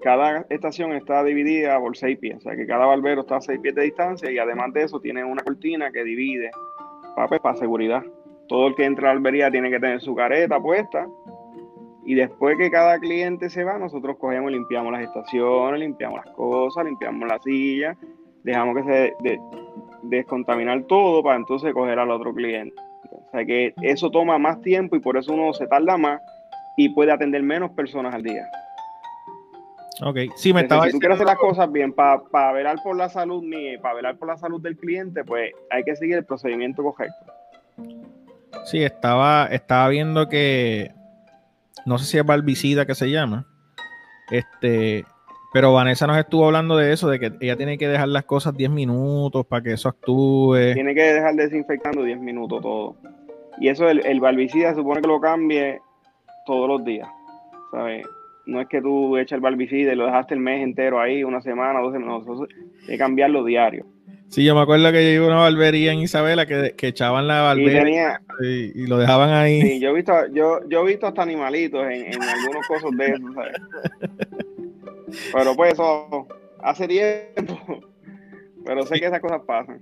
cada 0.02 0.46
estación 0.50 0.94
está 0.94 1.22
dividida 1.24 1.78
por 1.80 1.98
seis 1.98 2.18
pies, 2.18 2.38
o 2.38 2.42
sea 2.42 2.56
que 2.56 2.66
cada 2.66 2.86
barbero 2.86 3.22
está 3.22 3.36
a 3.36 3.42
seis 3.42 3.60
pies 3.60 3.76
de 3.76 3.84
distancia 3.84 4.32
y 4.32 4.38
además 4.38 4.74
de 4.74 4.84
eso 4.84 5.02
tiene 5.02 5.24
una 5.24 5.44
cortina 5.44 5.92
que 5.92 6.04
divide 6.04 6.50
para, 7.16 7.28
para 7.40 7.56
seguridad 7.56 8.04
todo 8.48 8.68
el 8.68 8.76
que 8.76 8.86
entra 8.86 9.10
a 9.10 9.14
la 9.14 9.18
albería 9.18 9.52
tiene 9.52 9.70
que 9.70 9.80
tener 9.80 10.02
su 10.02 10.16
careta 10.16 10.60
puesta. 10.60 11.08
Y 12.06 12.16
después 12.16 12.58
que 12.58 12.70
cada 12.70 13.00
cliente 13.00 13.50
se 13.50 13.64
va, 13.64 13.78
nosotros 13.78 14.18
cogemos 14.18 14.52
y 14.52 14.56
limpiamos 14.56 14.92
las 14.92 15.04
estaciones, 15.04 15.80
limpiamos 15.80 16.26
las 16.26 16.36
cosas, 16.36 16.86
limpiamos 16.86 17.28
la 17.28 17.40
silla, 17.40 17.96
dejamos 18.44 18.76
que 18.76 18.84
se 18.84 19.14
de, 19.22 19.40
descontaminar 20.04 20.84
todo 20.84 21.24
para 21.24 21.38
entonces 21.38 21.74
coger 21.74 22.00
al 22.00 22.12
otro 22.12 22.34
cliente. 22.34 22.76
O 23.10 23.32
sea 23.32 23.46
que 23.46 23.74
eso 23.82 24.10
toma 24.12 24.38
más 24.38 24.62
tiempo 24.62 24.96
y 24.96 25.00
por 25.00 25.18
eso 25.18 25.34
uno 25.34 25.54
se 25.54 25.66
tarda 25.68 25.98
más 25.98 26.22
y 26.78 26.90
puede 26.90 27.12
atender 27.12 27.42
menos 27.42 27.72
personas 27.72 28.14
al 28.14 28.24
día. 28.24 28.46
Ok, 30.02 30.18
sí, 30.36 30.54
me 30.54 30.62
estaba 30.62 30.86
Si 30.86 30.92
tú 30.92 31.00
quieres 31.00 31.16
hacer 31.16 31.28
las 31.28 31.38
cosas 31.38 31.72
bien 31.72 31.94
para 31.94 32.22
pa 32.24 32.52
velar 32.52 32.78
por 32.84 32.98
la 32.98 33.10
salud 33.10 33.44
mía 33.44 33.74
y 33.74 33.78
para 33.78 33.96
velar 33.96 34.18
por 34.18 34.28
la 34.28 34.38
salud 34.38 34.62
del 34.62 34.76
cliente, 34.76 35.24
pues 35.24 35.52
hay 35.70 35.84
que 35.84 35.96
seguir 35.96 36.18
el 36.18 36.26
procedimiento 36.26 36.84
correcto. 36.84 37.32
Sí, 38.66 38.84
estaba, 38.84 39.48
estaba 39.48 39.88
viendo 39.90 40.30
que 40.30 40.92
no 41.86 41.98
sé 41.98 42.06
si 42.06 42.18
es 42.18 42.26
barbicida 42.26 42.86
que 42.86 42.96
se 42.96 43.10
llama. 43.10 43.46
Este, 44.32 45.06
pero 45.54 45.74
Vanessa 45.74 46.08
nos 46.08 46.18
estuvo 46.18 46.46
hablando 46.46 46.78
de 46.78 46.94
eso, 46.94 47.10
de 47.10 47.20
que 47.20 47.32
ella 47.42 47.58
tiene 47.58 47.78
que 47.78 47.88
dejar 47.88 48.08
las 48.08 48.26
cosas 48.26 48.56
10 48.56 48.72
minutos 48.72 49.46
para 49.46 49.62
que 49.62 49.74
eso 49.74 49.90
actúe. 49.90 50.74
Tiene 50.74 50.96
que 50.96 51.14
dejar 51.14 51.36
desinfectando 51.36 52.04
10 52.04 52.20
minutos 52.20 52.62
todo. 52.62 52.96
Y 53.60 53.70
eso, 53.70 53.88
el, 53.88 54.06
el 54.06 54.20
barbicida 54.20 54.74
supone 54.74 55.02
que 55.02 55.08
lo 55.08 55.20
cambie 55.20 55.80
todos 56.46 56.68
los 56.68 56.84
días. 56.84 57.08
¿Sabes? 57.72 58.06
No 58.46 58.60
es 58.62 58.68
que 58.68 58.82
tú 58.82 59.18
eches 59.18 59.34
el 59.34 59.42
barbicida 59.42 59.94
y 59.94 59.96
lo 59.96 60.06
dejaste 60.06 60.34
el 60.34 60.40
mes 60.40 60.64
entero 60.64 61.00
ahí, 61.00 61.24
una 61.24 61.42
semana, 61.42 61.80
dos 61.80 61.94
semanas. 61.94 62.24
Hay 62.82 62.88
que 62.88 62.98
cambiarlo 62.98 63.44
diario. 63.44 63.86
Sí, 64.34 64.44
yo 64.44 64.56
me 64.56 64.62
acuerdo 64.62 64.92
que 64.92 65.04
yo 65.04 65.12
iba 65.12 65.26
a 65.26 65.28
una 65.28 65.42
barbería 65.42 65.92
en 65.92 66.00
Isabela 66.00 66.48
que, 66.48 66.74
echaban 66.88 67.28
la 67.28 67.42
barbera 67.42 68.20
y, 68.42 68.88
lo 68.88 68.98
dejaban 68.98 69.30
ahí. 69.30 69.62
Sí, 69.62 69.80
yo 69.80 69.92
he 69.92 69.94
visto, 69.94 70.12
yo, 70.32 70.68
yo 70.68 70.82
he 70.82 70.88
visto 70.88 71.06
hasta 71.06 71.22
animalitos 71.22 71.84
en, 71.84 72.20
algunos 72.20 72.68
cosas 72.68 72.90
de 72.98 73.06
eso, 73.12 73.32
¿sabes? 73.36 73.62
Pero 75.34 75.56
pues 75.56 75.74
eso 75.74 76.28
hace 76.64 76.88
tiempo. 76.88 77.80
Pero 78.66 78.84
sé 78.88 79.00
que 79.00 79.06
esas 79.06 79.22
cosas 79.22 79.42
pasan. 79.46 79.80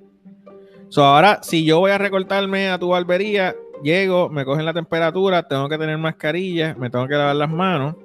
So, 0.89 1.05
ahora, 1.05 1.39
si 1.43 1.63
yo 1.63 1.79
voy 1.79 1.91
a 1.91 1.97
recortarme 1.97 2.67
a 2.67 2.77
tu 2.77 2.89
barbería, 2.89 3.55
llego, 3.81 4.27
me 4.27 4.43
cogen 4.43 4.65
la 4.65 4.73
temperatura, 4.73 5.47
tengo 5.47 5.69
que 5.69 5.77
tener 5.77 5.97
mascarilla, 5.97 6.75
me 6.77 6.89
tengo 6.89 7.07
que 7.07 7.13
lavar 7.13 7.37
las 7.37 7.49
manos. 7.49 7.95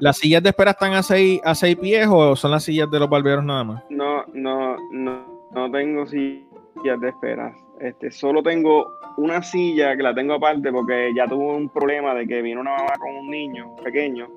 ¿Las 0.00 0.18
sillas 0.18 0.42
de 0.42 0.50
espera 0.50 0.72
están 0.72 0.92
a 0.92 1.02
seis, 1.02 1.40
a 1.44 1.54
seis 1.54 1.76
pies 1.76 2.06
o 2.10 2.36
son 2.36 2.50
las 2.50 2.64
sillas 2.64 2.90
de 2.90 2.98
los 2.98 3.08
barberos 3.08 3.44
nada 3.44 3.64
más? 3.64 3.82
No, 3.90 4.24
no, 4.32 4.76
no, 4.92 5.24
no 5.52 5.70
tengo 5.70 6.06
sillas 6.06 7.00
de 7.00 7.08
espera. 7.08 7.54
Este, 7.80 8.10
solo 8.10 8.42
tengo 8.42 8.86
una 9.16 9.42
silla 9.42 9.96
que 9.96 10.02
la 10.02 10.14
tengo 10.14 10.34
aparte 10.34 10.70
porque 10.72 11.12
ya 11.14 11.26
tuvo 11.26 11.56
un 11.56 11.68
problema 11.68 12.14
de 12.14 12.26
que 12.26 12.42
vino 12.42 12.60
una 12.60 12.72
mamá 12.72 12.92
con 12.98 13.16
un 13.16 13.30
niño 13.30 13.76
pequeño 13.82 14.28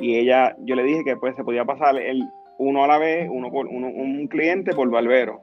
y 0.00 0.16
ella, 0.16 0.56
yo 0.60 0.74
le 0.74 0.84
dije 0.84 1.04
que 1.04 1.16
pues 1.16 1.36
se 1.36 1.44
podía 1.44 1.64
pasar 1.64 1.96
el 1.96 2.22
uno 2.58 2.84
a 2.84 2.86
la 2.86 2.98
vez, 2.98 3.28
uno 3.30 3.50
por 3.50 3.66
uno, 3.66 3.88
un 3.88 4.26
cliente 4.28 4.72
por 4.72 4.88
barbero. 4.90 5.40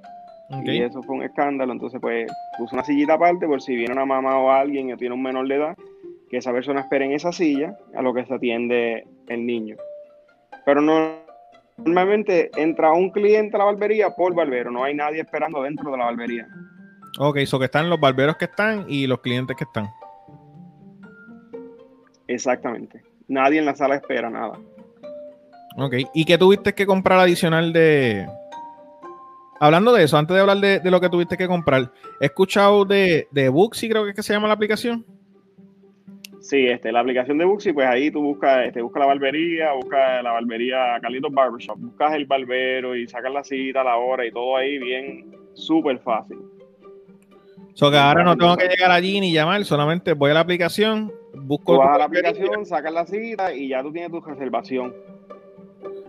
Y 0.63 0.81
eso 0.81 1.03
fue 1.03 1.17
un 1.17 1.23
escándalo, 1.23 1.71
entonces 1.73 1.99
pues 2.01 2.31
puse 2.57 2.73
una 2.73 2.83
sillita 2.83 3.13
aparte 3.13 3.45
por 3.45 3.61
si 3.61 3.75
viene 3.75 3.93
una 3.93 4.05
mamá 4.05 4.39
o 4.39 4.49
alguien 4.49 4.87
que 4.87 4.97
tiene 4.97 5.13
un 5.13 5.21
menor 5.21 5.47
de 5.47 5.55
edad, 5.55 5.75
que 6.29 6.37
esa 6.37 6.51
persona 6.51 6.81
espere 6.81 7.05
en 7.05 7.13
esa 7.13 7.31
silla 7.31 7.75
a 7.95 8.01
lo 8.01 8.13
que 8.13 8.25
se 8.25 8.33
atiende 8.33 9.05
el 9.27 9.45
niño. 9.45 9.75
Pero 10.65 10.81
no, 10.81 11.15
normalmente 11.77 12.51
entra 12.55 12.91
un 12.93 13.09
cliente 13.09 13.55
a 13.55 13.59
la 13.59 13.65
barbería 13.65 14.11
por 14.11 14.33
barbero, 14.35 14.71
no 14.71 14.83
hay 14.83 14.93
nadie 14.93 15.21
esperando 15.21 15.63
dentro 15.63 15.91
de 15.91 15.97
la 15.97 16.05
barbería. 16.05 16.47
Ok, 17.17 17.37
eso 17.37 17.57
que 17.57 17.65
están 17.65 17.89
los 17.89 17.99
barberos 17.99 18.37
que 18.37 18.45
están 18.45 18.85
y 18.87 19.07
los 19.07 19.19
clientes 19.21 19.55
que 19.57 19.63
están. 19.63 19.89
Exactamente. 22.27 23.01
Nadie 23.27 23.59
en 23.59 23.65
la 23.65 23.75
sala 23.75 23.95
espera 23.95 24.29
nada. 24.29 24.59
Ok, 25.77 25.95
¿y 26.13 26.25
qué 26.25 26.37
tuviste 26.37 26.73
que 26.73 26.85
comprar 26.85 27.19
adicional 27.19 27.73
de... 27.73 28.27
Hablando 29.59 29.91
de 29.91 30.03
eso, 30.03 30.17
antes 30.17 30.35
de 30.35 30.41
hablar 30.41 30.57
de, 30.57 30.79
de 30.79 30.91
lo 30.91 31.01
que 31.01 31.09
tuviste 31.09 31.35
que 31.35 31.47
comprar, 31.47 31.91
he 32.21 32.25
escuchado 32.25 32.85
de, 32.85 33.27
de 33.31 33.49
Booksy, 33.49 33.89
creo 33.89 34.03
que 34.03 34.11
es 34.11 34.15
que 34.15 34.23
se 34.23 34.33
llama 34.33 34.47
la 34.47 34.53
aplicación. 34.53 35.05
Sí, 36.49 36.65
este, 36.65 36.91
la 36.91 37.01
aplicación 37.01 37.37
de 37.37 37.45
Booksy, 37.45 37.73
pues 37.73 37.87
ahí 37.87 38.09
tú 38.09 38.23
buscas, 38.23 38.65
este, 38.65 38.81
busca 38.81 39.01
la 39.01 39.05
barbería, 39.05 39.71
busca 39.73 40.19
la 40.23 40.31
barbería 40.31 40.99
Carlitos 40.99 41.31
Barbershop, 41.31 41.77
buscas 41.77 42.15
el 42.15 42.25
barbero 42.25 42.95
y 42.95 43.07
sacas 43.07 43.31
la 43.31 43.43
cita, 43.43 43.83
la 43.83 43.97
hora 43.97 44.25
y 44.25 44.31
todo 44.31 44.57
ahí 44.57 44.79
bien, 44.79 45.29
súper 45.53 45.99
fácil. 45.99 46.37
O 46.39 47.71
so 47.75 47.91
que 47.91 47.97
ahora 47.97 48.23
no 48.23 48.35
tengo 48.35 48.57
que 48.57 48.67
llegar 48.67 48.89
allí 48.89 49.19
ni 49.19 49.31
llamar, 49.31 49.63
solamente 49.63 50.13
voy 50.13 50.31
a 50.31 50.33
la 50.33 50.39
aplicación, 50.39 51.13
busco. 51.35 51.73
Tú 51.73 51.79
vas 51.81 51.93
a 51.93 51.99
la 51.99 52.05
aplicación, 52.05 52.65
sacas 52.65 52.93
la 52.93 53.05
cita 53.05 53.53
y 53.53 53.67
ya 53.67 53.83
tú 53.83 53.91
tienes 53.91 54.09
tu 54.09 54.19
reservación. 54.19 54.95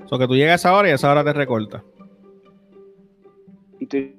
O 0.04 0.08
so 0.08 0.18
que 0.18 0.26
tú 0.26 0.36
llegas 0.36 0.64
a 0.64 0.68
esa 0.68 0.74
hora 0.74 0.88
y 0.88 0.92
a 0.92 0.94
esa 0.94 1.12
hora 1.12 1.22
te 1.22 1.34
recorta. 1.34 1.84
Estoy 3.78 4.16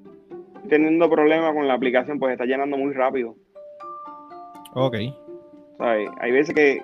teniendo 0.68 1.10
problemas 1.10 1.52
con 1.52 1.66
la 1.66 1.74
aplicación, 1.74 2.20
pues 2.20 2.30
está 2.30 2.44
llenando 2.44 2.76
muy 2.76 2.92
rápido. 2.92 3.34
Ok. 4.74 4.98
¿Sabes? 5.78 6.08
Hay 6.20 6.32
veces 6.32 6.54
que, 6.54 6.82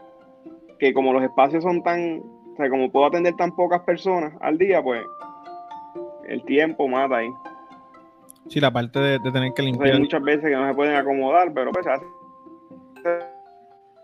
que 0.78 0.92
como 0.94 1.12
los 1.12 1.22
espacios 1.22 1.62
son 1.62 1.82
tan, 1.82 2.18
o 2.20 2.56
sea, 2.56 2.68
como 2.68 2.90
puedo 2.90 3.06
atender 3.06 3.34
tan 3.36 3.54
pocas 3.54 3.80
personas 3.82 4.32
al 4.40 4.58
día, 4.58 4.82
pues 4.82 5.02
el 6.28 6.42
tiempo 6.44 6.88
mata 6.88 7.16
ahí. 7.18 7.28
Sí, 8.48 8.60
la 8.60 8.70
parte 8.70 8.98
de, 8.98 9.18
de 9.18 9.30
tener 9.32 9.52
que 9.52 9.62
O 9.62 9.64
sea, 9.64 9.72
limpiar. 9.72 9.94
hay 9.94 10.00
muchas 10.00 10.22
veces 10.22 10.44
que 10.44 10.56
no 10.56 10.66
se 10.68 10.74
pueden 10.74 10.94
acomodar, 10.96 11.52
pero 11.52 11.70
pues 11.70 11.84
se 11.84 11.92
hace 11.92 12.04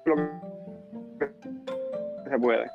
lo 0.04 0.14
que 0.16 1.26
se 2.30 2.38
puede. 2.38 2.66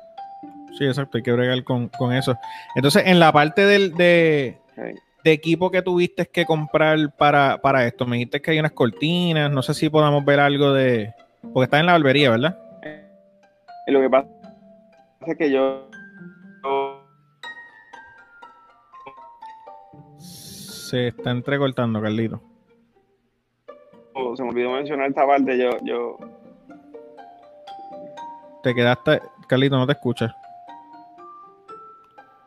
Sí, 0.78 0.84
exacto, 0.86 1.18
hay 1.18 1.22
que 1.22 1.32
bregar 1.32 1.62
con, 1.64 1.88
con 1.88 2.12
eso. 2.12 2.34
Entonces, 2.74 3.04
en 3.06 3.18
la 3.20 3.32
parte 3.32 3.64
del, 3.66 3.94
de, 3.94 4.58
Sí. 4.74 4.82
de 5.24 5.32
equipo 5.32 5.70
que 5.70 5.82
tuviste 5.82 6.26
que 6.26 6.44
comprar 6.46 6.96
para, 7.16 7.58
para 7.58 7.86
esto, 7.86 8.06
me 8.06 8.16
dijiste 8.16 8.40
que 8.40 8.52
hay 8.52 8.58
unas 8.60 8.72
cortinas, 8.72 9.50
no 9.50 9.62
sé 9.62 9.74
si 9.74 9.88
podamos 9.90 10.24
ver 10.24 10.40
algo 10.40 10.72
de... 10.72 11.12
Porque 11.42 11.64
está 11.64 11.80
en 11.80 11.86
la 11.86 11.92
barbería, 11.92 12.30
¿verdad? 12.30 12.58
Lo 13.86 14.00
que 14.00 14.10
pasa 14.10 14.28
es 15.26 15.36
que 15.36 15.50
yo, 15.50 15.90
Se 20.18 21.06
está 21.08 21.30
entrecortando, 21.30 22.00
Carlito. 22.02 22.40
se 24.34 24.42
me 24.42 24.50
olvidó 24.50 24.72
mencionar 24.72 25.08
esta 25.08 25.24
parte, 25.24 25.56
yo, 25.56 25.70
yo 25.84 26.18
Te 28.64 28.74
quedaste, 28.74 29.20
Carlito, 29.48 29.76
no 29.76 29.86
te 29.86 29.92
escuchas. 29.92 30.32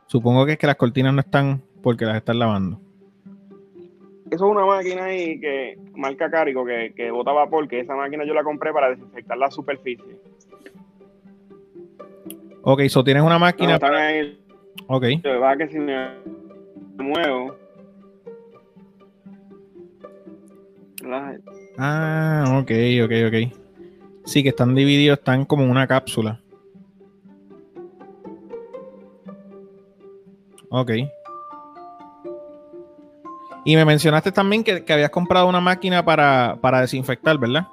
Supongo 0.08 0.45
que 0.45 0.53
es 0.53 0.58
que 0.58 0.67
las 0.67 0.75
cortinas 0.75 1.13
no 1.13 1.21
están 1.21 1.63
porque 1.82 2.06
las 2.06 2.17
están 2.17 2.39
lavando. 2.39 2.82
Eso 4.34 4.46
es 4.48 4.52
una 4.52 4.65
máquina 4.65 5.06
ahí 5.06 5.39
que 5.39 5.78
marca 5.96 6.28
Carico 6.32 6.65
que, 6.65 6.91
que 6.96 7.12
bota 7.12 7.32
vapor, 7.32 7.67
que 7.67 7.82
esa 7.82 7.96
máquina 7.96 8.26
yo 8.26 8.34
la 8.34 8.43
compré 8.43 8.74
para 8.74 8.89
desinfectar 8.89 9.38
la 9.38 9.52
superficie. 9.52 10.17
Ok, 12.63 12.82
so 12.88 13.04
tienes 13.04 13.22
una 13.22 13.36
No, 13.36 13.39
máquina. 13.41 13.76
están 13.76 13.93
ahí, 13.93 14.39
Ok, 14.88 15.04
lo 15.04 15.22
que 15.34 15.39
pasa 15.39 15.58
que 15.58 15.67
si 15.69 15.78
me 15.80 16.10
muevo. 16.98 17.56
Ah, 21.78 22.60
ok, 22.60 22.72
ok, 23.04 23.12
ok. 23.28 23.60
Sí, 24.26 24.41
que 24.41 24.50
están 24.50 24.74
divididos, 24.74 25.19
están 25.19 25.46
como 25.46 25.65
una 25.69 25.86
cápsula. 25.86 26.41
Ok. 30.69 30.91
Y 33.65 33.76
me 33.76 33.86
mencionaste 33.86 34.32
también 34.32 34.63
que, 34.63 34.84
que 34.84 34.93
habías 34.93 35.10
comprado 35.10 35.47
una 35.47 35.62
máquina 35.62 36.04
para, 36.04 36.58
para 36.62 36.82
desinfectar, 36.82 37.38
¿verdad? 37.38 37.67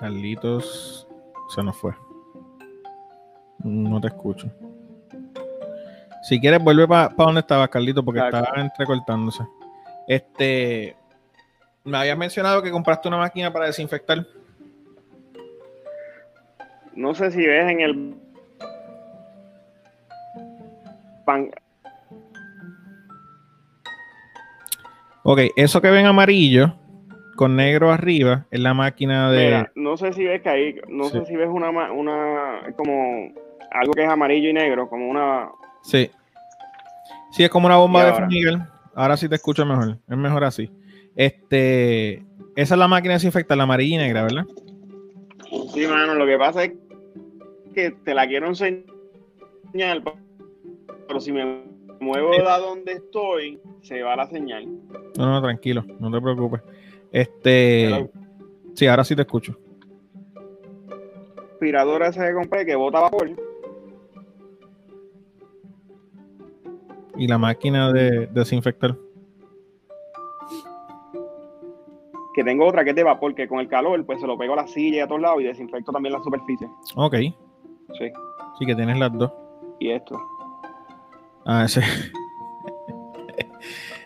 Carlitos 0.00 1.08
se 1.48 1.62
nos 1.62 1.76
fue. 1.76 1.92
No 3.64 4.00
te 4.00 4.08
escucho. 4.08 4.50
Si 6.22 6.40
quieres, 6.40 6.62
vuelve 6.62 6.86
para 6.86 7.12
donde 7.16 7.40
estabas, 7.40 7.68
Carlito, 7.68 8.04
porque 8.04 8.20
Claro. 8.20 8.38
estaba 8.38 8.60
entrecortándose. 8.62 9.44
Este. 10.06 10.96
Me 11.84 11.96
habías 11.98 12.18
mencionado 12.18 12.62
que 12.62 12.70
compraste 12.70 13.08
una 13.08 13.16
máquina 13.18 13.52
para 13.52 13.66
desinfectar. 13.66 14.26
No 16.94 17.14
sé 17.14 17.30
si 17.30 17.46
ves 17.46 17.70
en 17.70 17.80
el 17.80 18.14
pan, 21.28 21.50
Ok, 25.24 25.40
eso 25.56 25.82
que 25.82 25.90
ven 25.90 26.06
amarillo 26.06 26.74
con 27.36 27.54
negro 27.54 27.92
arriba 27.92 28.46
es 28.50 28.60
la 28.60 28.72
máquina 28.72 29.30
de. 29.30 29.44
Mira, 29.44 29.72
no 29.74 29.96
sé 29.98 30.12
si 30.14 30.24
ves 30.24 30.40
que 30.40 30.48
ahí, 30.48 30.80
no 30.88 31.04
Sí. 31.04 31.18
sé 31.18 31.26
si 31.26 31.36
ves 31.36 31.48
una, 31.50 31.68
una, 31.92 32.60
es 32.66 32.74
como 32.74 33.30
algo 33.70 33.92
que 33.92 34.04
es 34.04 34.08
amarillo 34.10 34.48
y 34.48 34.54
negro, 34.54 34.88
como 34.88 35.08
una, 35.08 35.50
Sí. 35.82 36.10
Sí, 37.30 37.44
es 37.44 37.50
como 37.50 37.66
una 37.66 37.76
bomba 37.76 38.04
de 38.06 38.12
fumigar. 38.14 38.68
Ahora 38.94 39.16
sí 39.18 39.28
te 39.28 39.34
escucho 39.34 39.66
mejor. 39.66 39.98
Es 40.08 40.16
mejor 40.16 40.44
así. 40.44 40.70
Este. 41.14 42.24
Esa 42.56 42.74
es 42.74 42.78
la 42.78 42.88
máquina 42.88 43.12
de 43.12 43.16
desinfectar, 43.18 43.56
la 43.56 43.64
amarilla 43.64 43.96
y 43.96 43.98
negra, 43.98 44.22
¿verdad? 44.22 44.44
sí, 45.74 45.86
mano, 45.86 46.14
lo 46.14 46.26
que 46.26 46.36
pasa 46.38 46.64
es 46.64 46.72
que 47.74 47.90
te 47.90 48.14
la 48.14 48.26
quiero 48.26 48.48
enseñar, 48.48 48.82
pero 51.08 51.18
si 51.20 51.32
me 51.32 51.64
muevo 52.00 52.30
de 52.30 52.38
donde 52.42 52.92
estoy, 52.92 53.58
se 53.80 54.02
va 54.02 54.14
la 54.14 54.26
señal. 54.28 54.66
No, 55.18 55.26
no, 55.26 55.42
tranquilo, 55.42 55.84
no 55.98 56.10
te 56.10 56.20
preocupes. 56.20 56.62
Este. 57.10 57.86
Hello. 57.86 58.10
Sí, 58.74 58.86
ahora 58.86 59.02
sí 59.02 59.16
te 59.16 59.22
escucho. 59.22 59.56
aspiradora 61.54 62.08
esa 62.08 62.28
que 62.28 62.34
compré 62.34 62.64
que 62.64 62.76
bota 62.76 63.00
vapor, 63.00 63.30
Y 67.16 67.26
la 67.26 67.36
máquina 67.38 67.92
de 67.92 68.28
desinfectar. 68.28 68.96
que 72.34 72.44
tengo 72.44 72.64
otra 72.68 72.84
que 72.84 72.90
es 72.90 72.96
de 72.96 73.02
vapor, 73.02 73.34
que 73.34 73.48
con 73.48 73.58
el 73.58 73.66
calor, 73.66 74.06
pues 74.06 74.20
se 74.20 74.26
lo 74.28 74.38
pego 74.38 74.52
a 74.52 74.56
la 74.58 74.68
silla 74.68 74.98
y 74.98 75.00
a 75.00 75.08
todos 75.08 75.20
lados 75.20 75.40
y 75.40 75.44
desinfecto 75.44 75.90
también 75.90 76.12
la 76.12 76.22
superficie. 76.22 76.68
Ok. 76.94 77.14
Sí, 77.14 78.12
Sí, 78.60 78.66
que 78.66 78.76
tienes 78.76 78.96
las 78.96 79.12
dos. 79.18 79.32
y 79.80 79.90
esto. 79.90 80.16
Ah, 81.50 81.64
ese. 81.64 81.80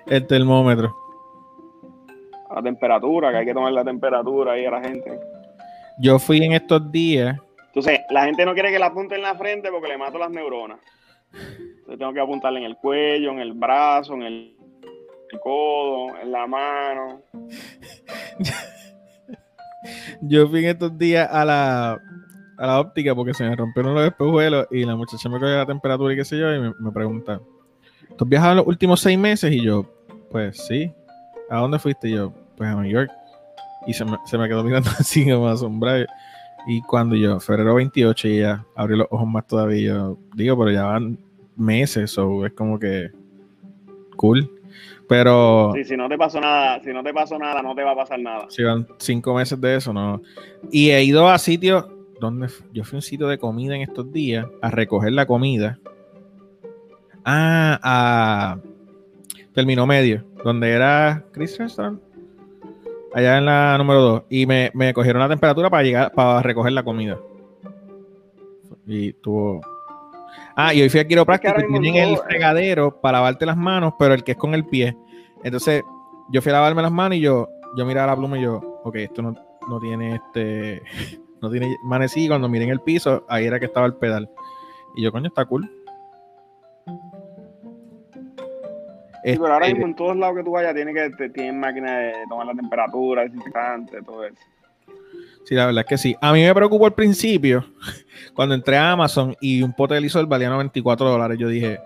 El 0.06 0.24
termómetro. 0.28 0.96
La 2.54 2.62
temperatura, 2.62 3.32
que 3.32 3.38
hay 3.38 3.44
que 3.44 3.52
tomar 3.52 3.72
la 3.72 3.82
temperatura 3.82 4.52
ahí 4.52 4.64
a 4.64 4.70
la 4.70 4.80
gente. 4.80 5.18
Yo 5.98 6.20
fui 6.20 6.40
en 6.44 6.52
estos 6.52 6.92
días. 6.92 7.36
Entonces, 7.66 7.98
la 8.10 8.26
gente 8.26 8.44
no 8.44 8.54
quiere 8.54 8.70
que 8.70 8.78
la 8.78 8.86
apunte 8.86 9.16
en 9.16 9.22
la 9.22 9.34
frente 9.34 9.72
porque 9.72 9.88
le 9.88 9.98
mato 9.98 10.18
las 10.18 10.30
neuronas. 10.30 10.78
Entonces 11.32 11.98
tengo 11.98 12.12
que 12.12 12.20
apuntarle 12.20 12.60
en 12.60 12.66
el 12.66 12.76
cuello, 12.76 13.32
en 13.32 13.40
el 13.40 13.54
brazo, 13.54 14.14
en 14.14 14.22
el, 14.22 14.56
el 15.32 15.40
codo, 15.40 16.16
en 16.22 16.30
la 16.30 16.46
mano. 16.46 17.22
Yo 20.20 20.46
fui 20.46 20.60
en 20.60 20.66
estos 20.66 20.96
días 20.96 21.28
a 21.28 21.44
la, 21.44 22.00
a 22.58 22.66
la 22.66 22.80
óptica 22.80 23.14
porque 23.14 23.34
se 23.34 23.44
me 23.44 23.54
rompieron 23.56 23.94
los 23.94 24.04
espejuelos 24.04 24.66
y 24.70 24.84
la 24.84 24.96
muchacha 24.96 25.28
me 25.28 25.38
cogió 25.38 25.56
la 25.56 25.66
temperatura 25.66 26.12
y 26.12 26.16
qué 26.16 26.24
sé 26.24 26.38
yo 26.38 26.54
y 26.54 26.60
me, 26.60 26.72
me 26.78 26.92
pregunta, 26.92 27.40
¿tú 28.16 28.24
has 28.24 28.28
viajado 28.28 28.54
los 28.56 28.66
últimos 28.66 29.00
seis 29.00 29.18
meses? 29.18 29.52
Y 29.52 29.62
yo, 29.62 29.86
pues 30.30 30.64
sí. 30.66 30.92
¿A 31.50 31.58
dónde 31.58 31.78
fuiste? 31.78 32.08
Y 32.08 32.14
yo, 32.14 32.32
pues 32.56 32.68
a 32.68 32.74
New 32.80 32.90
York. 32.90 33.10
Y 33.86 33.92
se 33.92 34.04
me, 34.04 34.16
se 34.24 34.38
me 34.38 34.48
quedó 34.48 34.62
mirando 34.64 34.90
así 34.98 35.28
como 35.30 35.48
asombrado. 35.48 36.06
Y 36.66 36.80
cuando 36.82 37.16
yo, 37.16 37.40
febrero 37.40 37.74
28, 37.74 38.28
y 38.28 38.38
ella 38.38 38.64
abrió 38.76 38.98
los 38.98 39.08
ojos 39.10 39.26
más 39.26 39.46
todavía. 39.46 39.94
Yo 39.94 40.18
digo, 40.34 40.56
pero 40.58 40.70
ya 40.70 40.84
van 40.84 41.18
meses, 41.56 42.16
o 42.18 42.46
es 42.46 42.52
como 42.52 42.78
que 42.78 43.10
cool. 44.16 44.50
Pero 45.08 45.72
Sí, 45.74 45.84
si 45.84 45.96
no 45.96 46.08
te 46.08 46.16
pasó 46.16 46.40
nada, 46.40 46.80
si 46.82 46.92
no 46.92 47.02
te 47.02 47.12
pasó 47.12 47.38
nada, 47.38 47.60
no 47.62 47.74
te 47.74 47.82
va 47.82 47.90
a 47.92 47.96
pasar 47.96 48.20
nada. 48.20 48.46
si 48.48 48.62
van 48.62 48.86
cinco 48.98 49.34
meses 49.34 49.60
de 49.60 49.76
eso, 49.76 49.92
no. 49.92 50.22
Y 50.70 50.90
he 50.90 51.02
ido 51.02 51.28
a 51.28 51.38
sitios 51.38 51.86
donde 52.22 52.48
yo 52.72 52.84
fui 52.84 52.96
a 52.96 52.98
un 52.98 53.02
sitio 53.02 53.26
de 53.26 53.36
comida 53.38 53.74
en 53.74 53.82
estos 53.82 54.12
días 54.12 54.46
a 54.60 54.70
recoger 54.70 55.12
la 55.12 55.26
comida. 55.26 55.78
Ah, 57.24 57.78
a 57.82 58.58
Terminó 59.52 59.86
Medio, 59.86 60.24
donde 60.44 60.70
era 60.70 61.24
Chris 61.32 61.58
Restaurant. 61.58 62.00
Allá 63.14 63.38
en 63.38 63.44
la 63.44 63.76
número 63.76 64.00
2. 64.00 64.22
Y 64.30 64.46
me, 64.46 64.70
me 64.74 64.94
cogieron 64.94 65.20
la 65.20 65.28
temperatura 65.28 65.68
para 65.68 65.82
llegar, 65.82 66.12
para 66.12 66.40
recoger 66.42 66.72
la 66.72 66.82
comida. 66.82 67.18
Y 68.86 69.12
tuvo. 69.14 69.60
Ah, 70.56 70.72
y 70.72 70.80
hoy 70.82 70.88
fui 70.88 71.00
a 71.00 71.06
quiropráctico 71.06 71.54
y 71.60 71.80
tienen 71.80 71.96
el 71.96 72.14
todo- 72.14 72.24
fregadero 72.24 73.00
para 73.00 73.18
lavarte 73.18 73.46
las 73.46 73.56
manos, 73.56 73.94
pero 73.98 74.14
el 74.14 74.22
que 74.24 74.32
es 74.32 74.38
con 74.38 74.54
el 74.54 74.64
pie. 74.64 74.96
Entonces, 75.44 75.82
yo 76.30 76.40
fui 76.40 76.50
a 76.50 76.54
lavarme 76.54 76.82
las 76.82 76.92
manos 76.92 77.18
y 77.18 77.20
yo, 77.20 77.48
yo 77.76 77.84
miraba 77.84 78.06
la 78.12 78.16
pluma 78.16 78.38
y 78.38 78.42
yo, 78.42 78.80
ok, 78.84 78.96
esto 78.96 79.22
no, 79.22 79.34
no 79.68 79.80
tiene 79.80 80.14
este, 80.16 80.82
no 81.42 81.50
tiene 81.50 81.76
manecí. 81.82 82.28
Cuando 82.28 82.48
miré 82.48 82.64
en 82.64 82.70
el 82.70 82.80
piso, 82.80 83.24
ahí 83.28 83.44
era 83.46 83.58
que 83.60 83.66
estaba 83.66 83.86
el 83.86 83.94
pedal. 83.94 84.30
Y 84.96 85.02
yo, 85.02 85.12
coño, 85.12 85.26
está 85.28 85.44
cool. 85.44 85.68
Sí, 89.24 89.38
pero 89.38 89.52
ahora 89.52 89.66
Este, 89.66 89.74
mismo 89.74 89.86
en 89.86 89.94
todos 89.94 90.16
lados 90.16 90.36
que 90.36 90.42
tú 90.44 90.50
vayas 90.50 90.74
tienen 90.74 90.94
que 90.94 91.10
te- 91.10 91.30
tienen 91.30 91.60
máquina 91.60 91.96
de 91.98 92.12
tomar 92.28 92.46
la 92.46 92.54
temperatura, 92.54 93.22
desinfectante, 93.22 94.02
todo 94.02 94.24
eso. 94.24 94.36
Sí, 95.44 95.54
la 95.54 95.66
verdad 95.66 95.80
es 95.82 95.86
que 95.88 95.98
sí. 95.98 96.16
A 96.20 96.32
mí 96.32 96.42
me 96.42 96.54
preocupó 96.54 96.86
al 96.86 96.94
principio, 96.94 97.64
cuando 98.34 98.54
entré 98.54 98.76
a 98.76 98.90
Amazon 98.92 99.36
y 99.40 99.62
un 99.62 99.72
pote 99.74 99.94
de 99.94 100.00
Lysol 100.00 100.26
valía 100.26 100.48
94 100.50 101.08
dólares. 101.08 101.38
Yo 101.38 101.48
dije, 101.48 101.78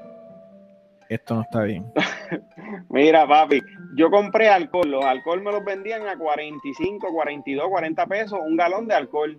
esto 1.10 1.34
no 1.34 1.42
está 1.42 1.62
bien. 1.62 1.84
Mira, 2.90 3.26
papi, 3.26 3.62
yo 3.94 4.10
compré 4.10 4.48
alcohol. 4.48 4.90
Los 4.90 5.04
alcohol 5.04 5.42
me 5.42 5.52
los 5.52 5.64
vendían 5.64 6.06
a 6.06 6.16
45, 6.16 7.12
42, 7.12 7.68
40 7.68 8.06
pesos 8.06 8.38
un 8.42 8.56
galón 8.56 8.86
de 8.88 8.94
alcohol. 8.94 9.38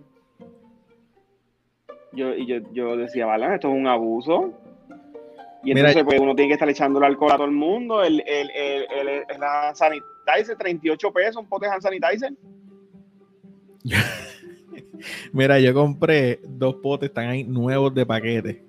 Yo, 2.12 2.34
y 2.34 2.46
yo, 2.46 2.56
yo 2.72 2.96
decía, 2.96 3.26
vale, 3.26 3.54
esto 3.54 3.68
es 3.68 3.74
un 3.74 3.86
abuso. 3.86 4.52
Y 5.62 5.74
Mira, 5.74 5.90
entonces, 5.90 6.04
pues 6.04 6.20
uno 6.20 6.34
tiene 6.34 6.48
que 6.48 6.54
estar 6.54 6.68
echando 6.68 6.98
el 6.98 7.04
alcohol 7.04 7.32
a 7.32 7.36
todo 7.36 7.46
el 7.46 7.52
mundo. 7.52 8.02
El, 8.02 8.20
el, 8.26 8.50
el, 8.50 8.86
el, 8.90 9.08
el 9.28 9.42
hand 9.42 9.74
sanitizer, 9.74 10.56
38 10.56 11.12
pesos, 11.12 11.36
un 11.36 11.48
pote 11.48 11.66
de 11.66 11.72
hand 11.72 11.82
sanitizer. 11.82 12.32
Mira, 15.32 15.60
yo 15.60 15.74
compré 15.74 16.40
dos 16.44 16.76
potes, 16.76 17.08
están 17.08 17.28
ahí 17.28 17.44
nuevos 17.44 17.94
de 17.94 18.06
paquete, 18.06 18.64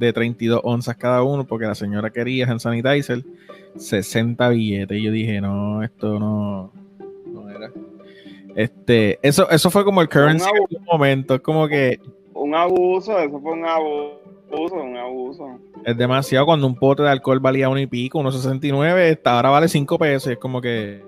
de 0.00 0.12
32 0.12 0.60
onzas 0.64 0.96
cada 0.96 1.22
uno, 1.22 1.46
porque 1.46 1.66
la 1.66 1.74
señora 1.74 2.10
quería 2.10 2.46
hand 2.46 2.60
sanitizer, 2.60 3.22
60 3.76 4.48
billetes. 4.48 4.98
Y 4.98 5.02
yo 5.02 5.12
dije, 5.12 5.40
no, 5.40 5.82
esto 5.82 6.18
no, 6.18 6.72
no 7.26 7.50
era. 7.50 7.70
Este, 8.56 9.18
eso, 9.22 9.48
eso 9.50 9.70
fue 9.70 9.84
como 9.84 10.00
el 10.00 10.08
currency 10.08 10.46
abuso. 10.46 10.66
en 10.70 10.78
un 10.78 10.84
momento. 10.84 11.34
Es 11.36 11.40
como 11.40 11.68
que 11.68 12.00
Un 12.34 12.54
abuso, 12.54 13.18
eso 13.18 13.38
fue 13.40 13.52
un 13.52 13.64
abuso, 13.64 14.74
un 14.74 14.96
abuso. 14.96 15.58
es 15.84 15.96
demasiado 15.96 16.46
cuando 16.46 16.66
un 16.66 16.74
pote 16.74 17.02
de 17.02 17.10
alcohol 17.10 17.38
valía 17.38 17.68
uno 17.68 17.78
y 17.78 17.86
pico, 17.86 18.18
unos 18.18 18.34
69, 18.34 19.10
esta 19.10 19.36
ahora 19.36 19.50
vale 19.50 19.68
5 19.68 19.98
pesos. 19.98 20.30
y 20.30 20.32
Es 20.32 20.38
como 20.38 20.60
que 20.60 21.04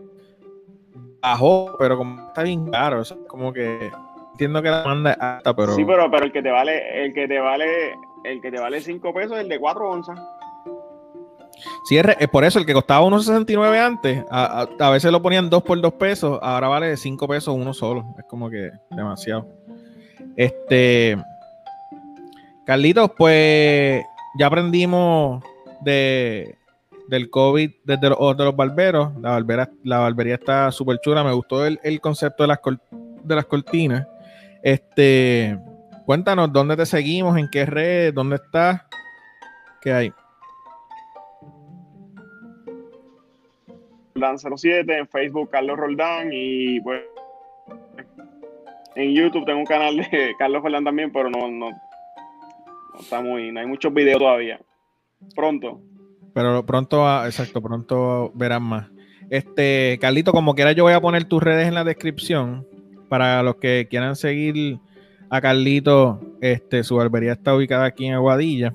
bajó, 1.20 1.76
pero 1.78 1.96
como 1.96 2.28
está 2.28 2.42
bien 2.42 2.70
caro. 2.70 3.00
o 3.00 3.04
sea, 3.04 3.16
como 3.26 3.52
que 3.52 3.90
entiendo 4.32 4.62
que 4.62 4.70
la 4.70 4.82
demanda 4.82 5.12
es 5.12 5.20
alta, 5.20 5.56
pero. 5.56 5.72
Sí, 5.74 5.84
pero, 5.84 6.10
pero 6.10 6.26
el 6.26 6.32
que 6.32 6.42
te 6.42 6.50
vale, 6.50 7.04
el 7.04 7.14
que 7.14 7.26
te 7.26 7.38
vale, 7.38 7.94
el 8.24 8.40
que 8.40 8.50
te 8.50 8.60
vale 8.60 8.80
5 8.80 9.14
pesos 9.14 9.32
es 9.36 9.42
el 9.42 9.48
de 9.48 9.58
4 9.58 9.88
onzas. 9.90 10.18
Sí, 11.84 11.96
es, 11.96 12.06
por 12.28 12.44
eso 12.44 12.58
el 12.58 12.66
que 12.66 12.72
costaba 12.74 13.04
1.69 13.06 13.78
antes, 13.78 14.24
a, 14.30 14.62
a- 14.62 14.86
a 14.86 14.90
veces 14.90 15.12
lo 15.12 15.20
ponían 15.22 15.48
2 15.50 15.62
por 15.62 15.80
2 15.80 15.92
pesos, 15.94 16.38
ahora 16.42 16.68
vale 16.68 16.96
5 16.96 17.28
pesos 17.28 17.54
uno 17.54 17.72
solo. 17.74 18.04
Es 18.18 18.24
como 18.24 18.48
que 18.50 18.70
demasiado. 18.90 19.46
Este. 20.36 21.16
Carlitos, 22.64 23.10
pues 23.16 24.02
ya 24.38 24.46
aprendimos 24.46 25.42
de, 25.80 26.56
del 27.08 27.28
COVID 27.28 27.70
desde 27.84 28.08
los, 28.08 28.36
de 28.36 28.44
los 28.44 28.56
barberos. 28.56 29.10
La, 29.20 29.30
barbera, 29.30 29.68
la 29.84 29.98
barbería 29.98 30.34
está 30.36 30.70
súper 30.70 30.98
chula. 31.00 31.24
Me 31.24 31.32
gustó 31.32 31.66
el, 31.66 31.78
el 31.82 32.00
concepto 32.00 32.44
de 32.44 32.48
las, 32.48 32.58
col- 32.60 32.80
de 33.22 33.34
las 33.34 33.44
cortinas. 33.46 34.06
Este. 34.62 35.58
Cuéntanos 36.04 36.52
dónde 36.52 36.76
te 36.76 36.86
seguimos, 36.86 37.36
en 37.38 37.48
qué 37.48 37.64
red, 37.64 38.12
dónde 38.12 38.36
estás, 38.36 38.82
qué 39.80 39.92
hay. 39.92 40.12
Roldán 44.14 44.38
07, 44.38 44.98
en 44.98 45.08
Facebook 45.08 45.50
Carlos 45.50 45.78
Roldán 45.78 46.30
y 46.32 46.80
pues 46.80 47.02
en 48.94 49.14
YouTube 49.14 49.44
tengo 49.46 49.60
un 49.60 49.66
canal 49.66 49.96
de 49.96 50.34
Carlos 50.38 50.62
Roldán 50.62 50.84
también, 50.84 51.12
pero 51.12 51.30
no, 51.30 51.50
no, 51.50 51.70
no 51.70 53.00
está 53.00 53.20
muy, 53.20 53.52
no 53.52 53.60
hay 53.60 53.66
muchos 53.66 53.92
videos 53.94 54.18
todavía. 54.18 54.60
Pronto. 55.34 55.80
Pero 56.34 56.64
pronto, 56.64 57.06
exacto, 57.24 57.62
pronto 57.62 58.32
verán 58.34 58.62
más. 58.62 58.90
Este, 59.30 59.98
Carlito, 60.00 60.32
como 60.32 60.54
quiera, 60.54 60.72
yo 60.72 60.84
voy 60.84 60.92
a 60.92 61.00
poner 61.00 61.24
tus 61.24 61.42
redes 61.42 61.68
en 61.68 61.74
la 61.74 61.84
descripción 61.84 62.66
para 63.08 63.42
los 63.42 63.56
que 63.56 63.86
quieran 63.88 64.16
seguir 64.16 64.78
a 65.32 65.40
Carlito. 65.40 66.20
Este, 66.42 66.84
su 66.84 66.96
barbería 66.96 67.32
está 67.32 67.56
ubicada 67.56 67.86
aquí 67.86 68.04
en 68.06 68.12
Aguadilla 68.14 68.74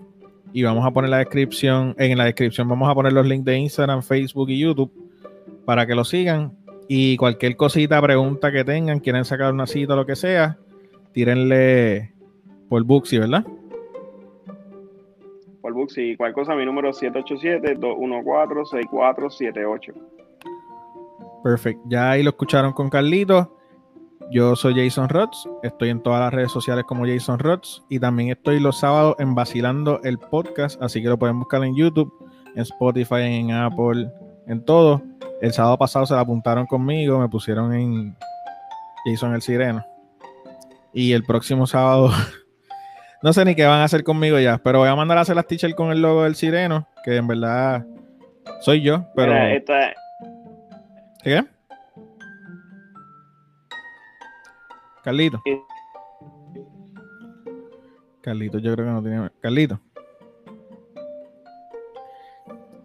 y 0.52 0.64
vamos 0.64 0.86
a 0.86 0.92
poner 0.92 1.10
la 1.12 1.20
descripción. 1.20 1.94
En 2.00 2.18
la 2.18 2.26
descripción 2.26 2.68
vamos 2.68 2.90
a 2.90 2.96
poner 2.96 3.14
los 3.14 3.28
links 3.28 3.46
de 3.46 3.60
Instagram, 3.60 4.02
Facebook 4.02 4.50
y 4.50 4.58
YouTube 4.60 4.92
para 5.66 5.86
que 5.86 5.94
lo 5.94 6.04
sigan. 6.04 6.54
Y 6.88 7.16
cualquier 7.18 7.56
cosita, 7.56 8.02
pregunta 8.02 8.52
que 8.52 8.64
tengan, 8.64 9.00
quieren 9.00 9.24
sacar 9.24 9.54
una 9.54 9.68
cita 9.68 9.94
o 9.94 9.98
lo 9.98 10.08
que 10.08 10.16
sea, 10.16 10.58
tírenle 11.12 12.14
por 12.70 12.84
Booksy, 12.84 13.20
¿verdad? 13.20 13.46
Por 15.62 15.76
y 15.98 16.16
cualquier 16.16 16.46
cosa, 16.46 16.56
mi 16.56 16.66
número 16.66 16.90
es 16.90 17.00
787-214-6478. 17.04 19.94
Perfecto. 21.44 21.84
Ya 21.88 22.10
ahí 22.10 22.24
lo 22.24 22.32
escucharon 22.32 22.74
con 22.74 22.90
Carlitos. 22.90 23.50
Yo 24.30 24.56
soy 24.56 24.76
Jason 24.76 25.08
Rods. 25.08 25.48
Estoy 25.64 25.90
en 25.90 26.04
todas 26.04 26.20
las 26.20 26.34
redes 26.34 26.52
sociales 26.52 26.84
como 26.86 27.06
Jason 27.06 27.40
Rods. 27.40 27.84
Y 27.90 28.00
también 28.00 28.30
estoy 28.30 28.60
los 28.60 28.80
sábados 28.80 29.16
en 29.20 29.36
Vacilando 29.36 30.02
el 30.04 30.18
Podcast. 30.18 30.82
Así 30.82 31.02
que 31.02 31.08
lo 31.08 31.18
pueden 31.18 31.40
buscar 31.40 31.64
en 31.64 31.76
YouTube, 31.76 32.12
en 32.56 32.62
Spotify, 32.62 33.22
en 33.22 33.52
Apple, 33.52 34.10
en 34.48 34.66
todo. 34.66 35.02
El 35.42 35.54
sábado 35.54 35.78
pasado 35.78 36.06
se 36.06 36.14
la 36.14 36.22
apuntaron 36.22 36.66
conmigo. 36.66 37.20
Me 37.20 37.30
pusieron 37.30 37.74
en 37.74 38.18
Jason 39.06 39.34
el 39.34 39.42
Sireno. 39.42 39.86
Y 40.94 41.14
el 41.14 41.24
próximo 41.24 41.66
sábado. 41.66 42.12
No 43.24 43.34
sé 43.34 43.44
ni 43.46 43.56
qué 43.56 43.66
van 43.66 43.80
a 43.80 43.86
hacer 43.86 44.04
conmigo 44.04 44.40
ya, 44.40 44.60
pero 44.60 44.78
voy 44.78 44.90
a 44.90 44.96
mandar 44.96 45.18
a 45.18 45.22
hacer 45.22 45.36
las 45.36 45.48
t-shirts 45.48 45.76
con 45.76 45.90
el 45.90 46.04
logo 46.04 46.24
del 46.24 46.36
sireno, 46.36 46.88
que 47.04 47.16
en 47.16 47.26
verdad 47.26 47.84
soy 48.62 48.84
yo, 48.84 49.08
pero... 49.16 49.34
Mira, 49.34 49.56
esta, 49.56 49.94
¿Qué? 51.24 51.44
Carlito. 55.08 55.42
Carlito, 58.20 58.60
yo 58.60 58.74
creo 58.74 58.86
que 58.88 58.92
no 58.92 59.02
tiene. 59.02 59.30
Carlito. 59.40 59.80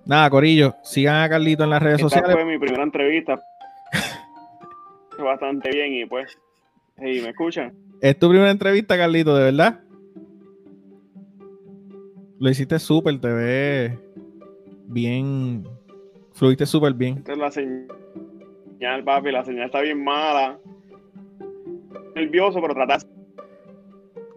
Nada, 0.07 0.31
Corillo, 0.31 0.77
sigan 0.85 1.25
a 1.25 1.29
Carlito 1.29 1.65
en 1.65 1.71
las 1.71 1.83
redes 1.83 1.97
esta 1.97 2.09
sociales. 2.11 2.37
fue 2.37 2.45
mi 2.45 2.59
primera 2.61 2.85
entrevista. 2.85 3.41
Bastante 5.19 5.71
bien 5.71 5.95
y 5.95 6.07
pues, 6.07 6.39
hey, 6.99 7.23
¿me 7.25 7.31
escuchan? 7.31 7.75
Es 8.01 8.17
tu 8.17 8.29
primera 8.29 8.53
entrevista, 8.53 8.97
Carlito, 8.97 9.35
de 9.35 9.43
verdad. 9.43 9.81
Lo 12.39 12.51
hiciste 12.51 12.79
súper, 12.79 13.21
te 13.21 13.33
ves 13.33 13.99
bien. 14.87 15.65
Fluiste 16.35 16.67
súper 16.67 16.95
bien. 16.95 17.19
Esta 17.19 17.33
es 17.33 17.39
la 17.39 17.51
señal, 17.51 19.03
papi, 19.03 19.33
la 19.33 19.45
señal 19.45 19.67
está 19.67 19.81
bien 19.81 20.05
mala. 20.05 20.61
Nervioso, 22.15 22.61
pero 22.61 22.75
tratar 22.75 23.01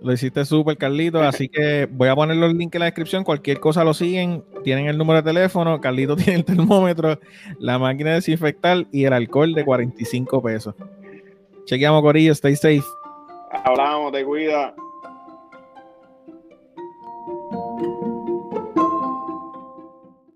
Lo 0.02 0.14
hiciste 0.14 0.46
súper, 0.46 0.78
Carlito. 0.78 1.22
Así 1.22 1.50
que 1.50 1.88
voy 1.92 2.10
a 2.10 2.16
poner 2.16 2.38
los 2.38 2.54
links 2.54 2.76
en 2.76 2.80
la 2.80 2.86
descripción. 2.86 3.24
Cualquier 3.24 3.60
cosa 3.60 3.84
lo 3.84 3.94
siguen. 3.94 4.44
Tienen 4.64 4.88
el 4.88 4.98
número 4.98 5.22
de 5.22 5.34
teléfono. 5.34 5.80
Carlito 5.82 6.16
tiene 6.16 6.36
el 6.36 6.46
termómetro, 6.46 7.20
la 7.60 7.80
máquina 7.80 8.12
de 8.12 8.16
desinfectar 8.18 8.86
y 8.92 9.06
el 9.06 9.14
alcohol 9.14 9.54
de 9.54 9.66
45 9.66 10.42
pesos. 10.42 10.76
Chequeamos, 11.66 12.02
Corillo. 12.02 12.32
Stay 12.34 12.56
safe. 12.56 12.84
Hablamos, 13.64 14.12
te 14.12 14.24
cuida. 14.24 14.76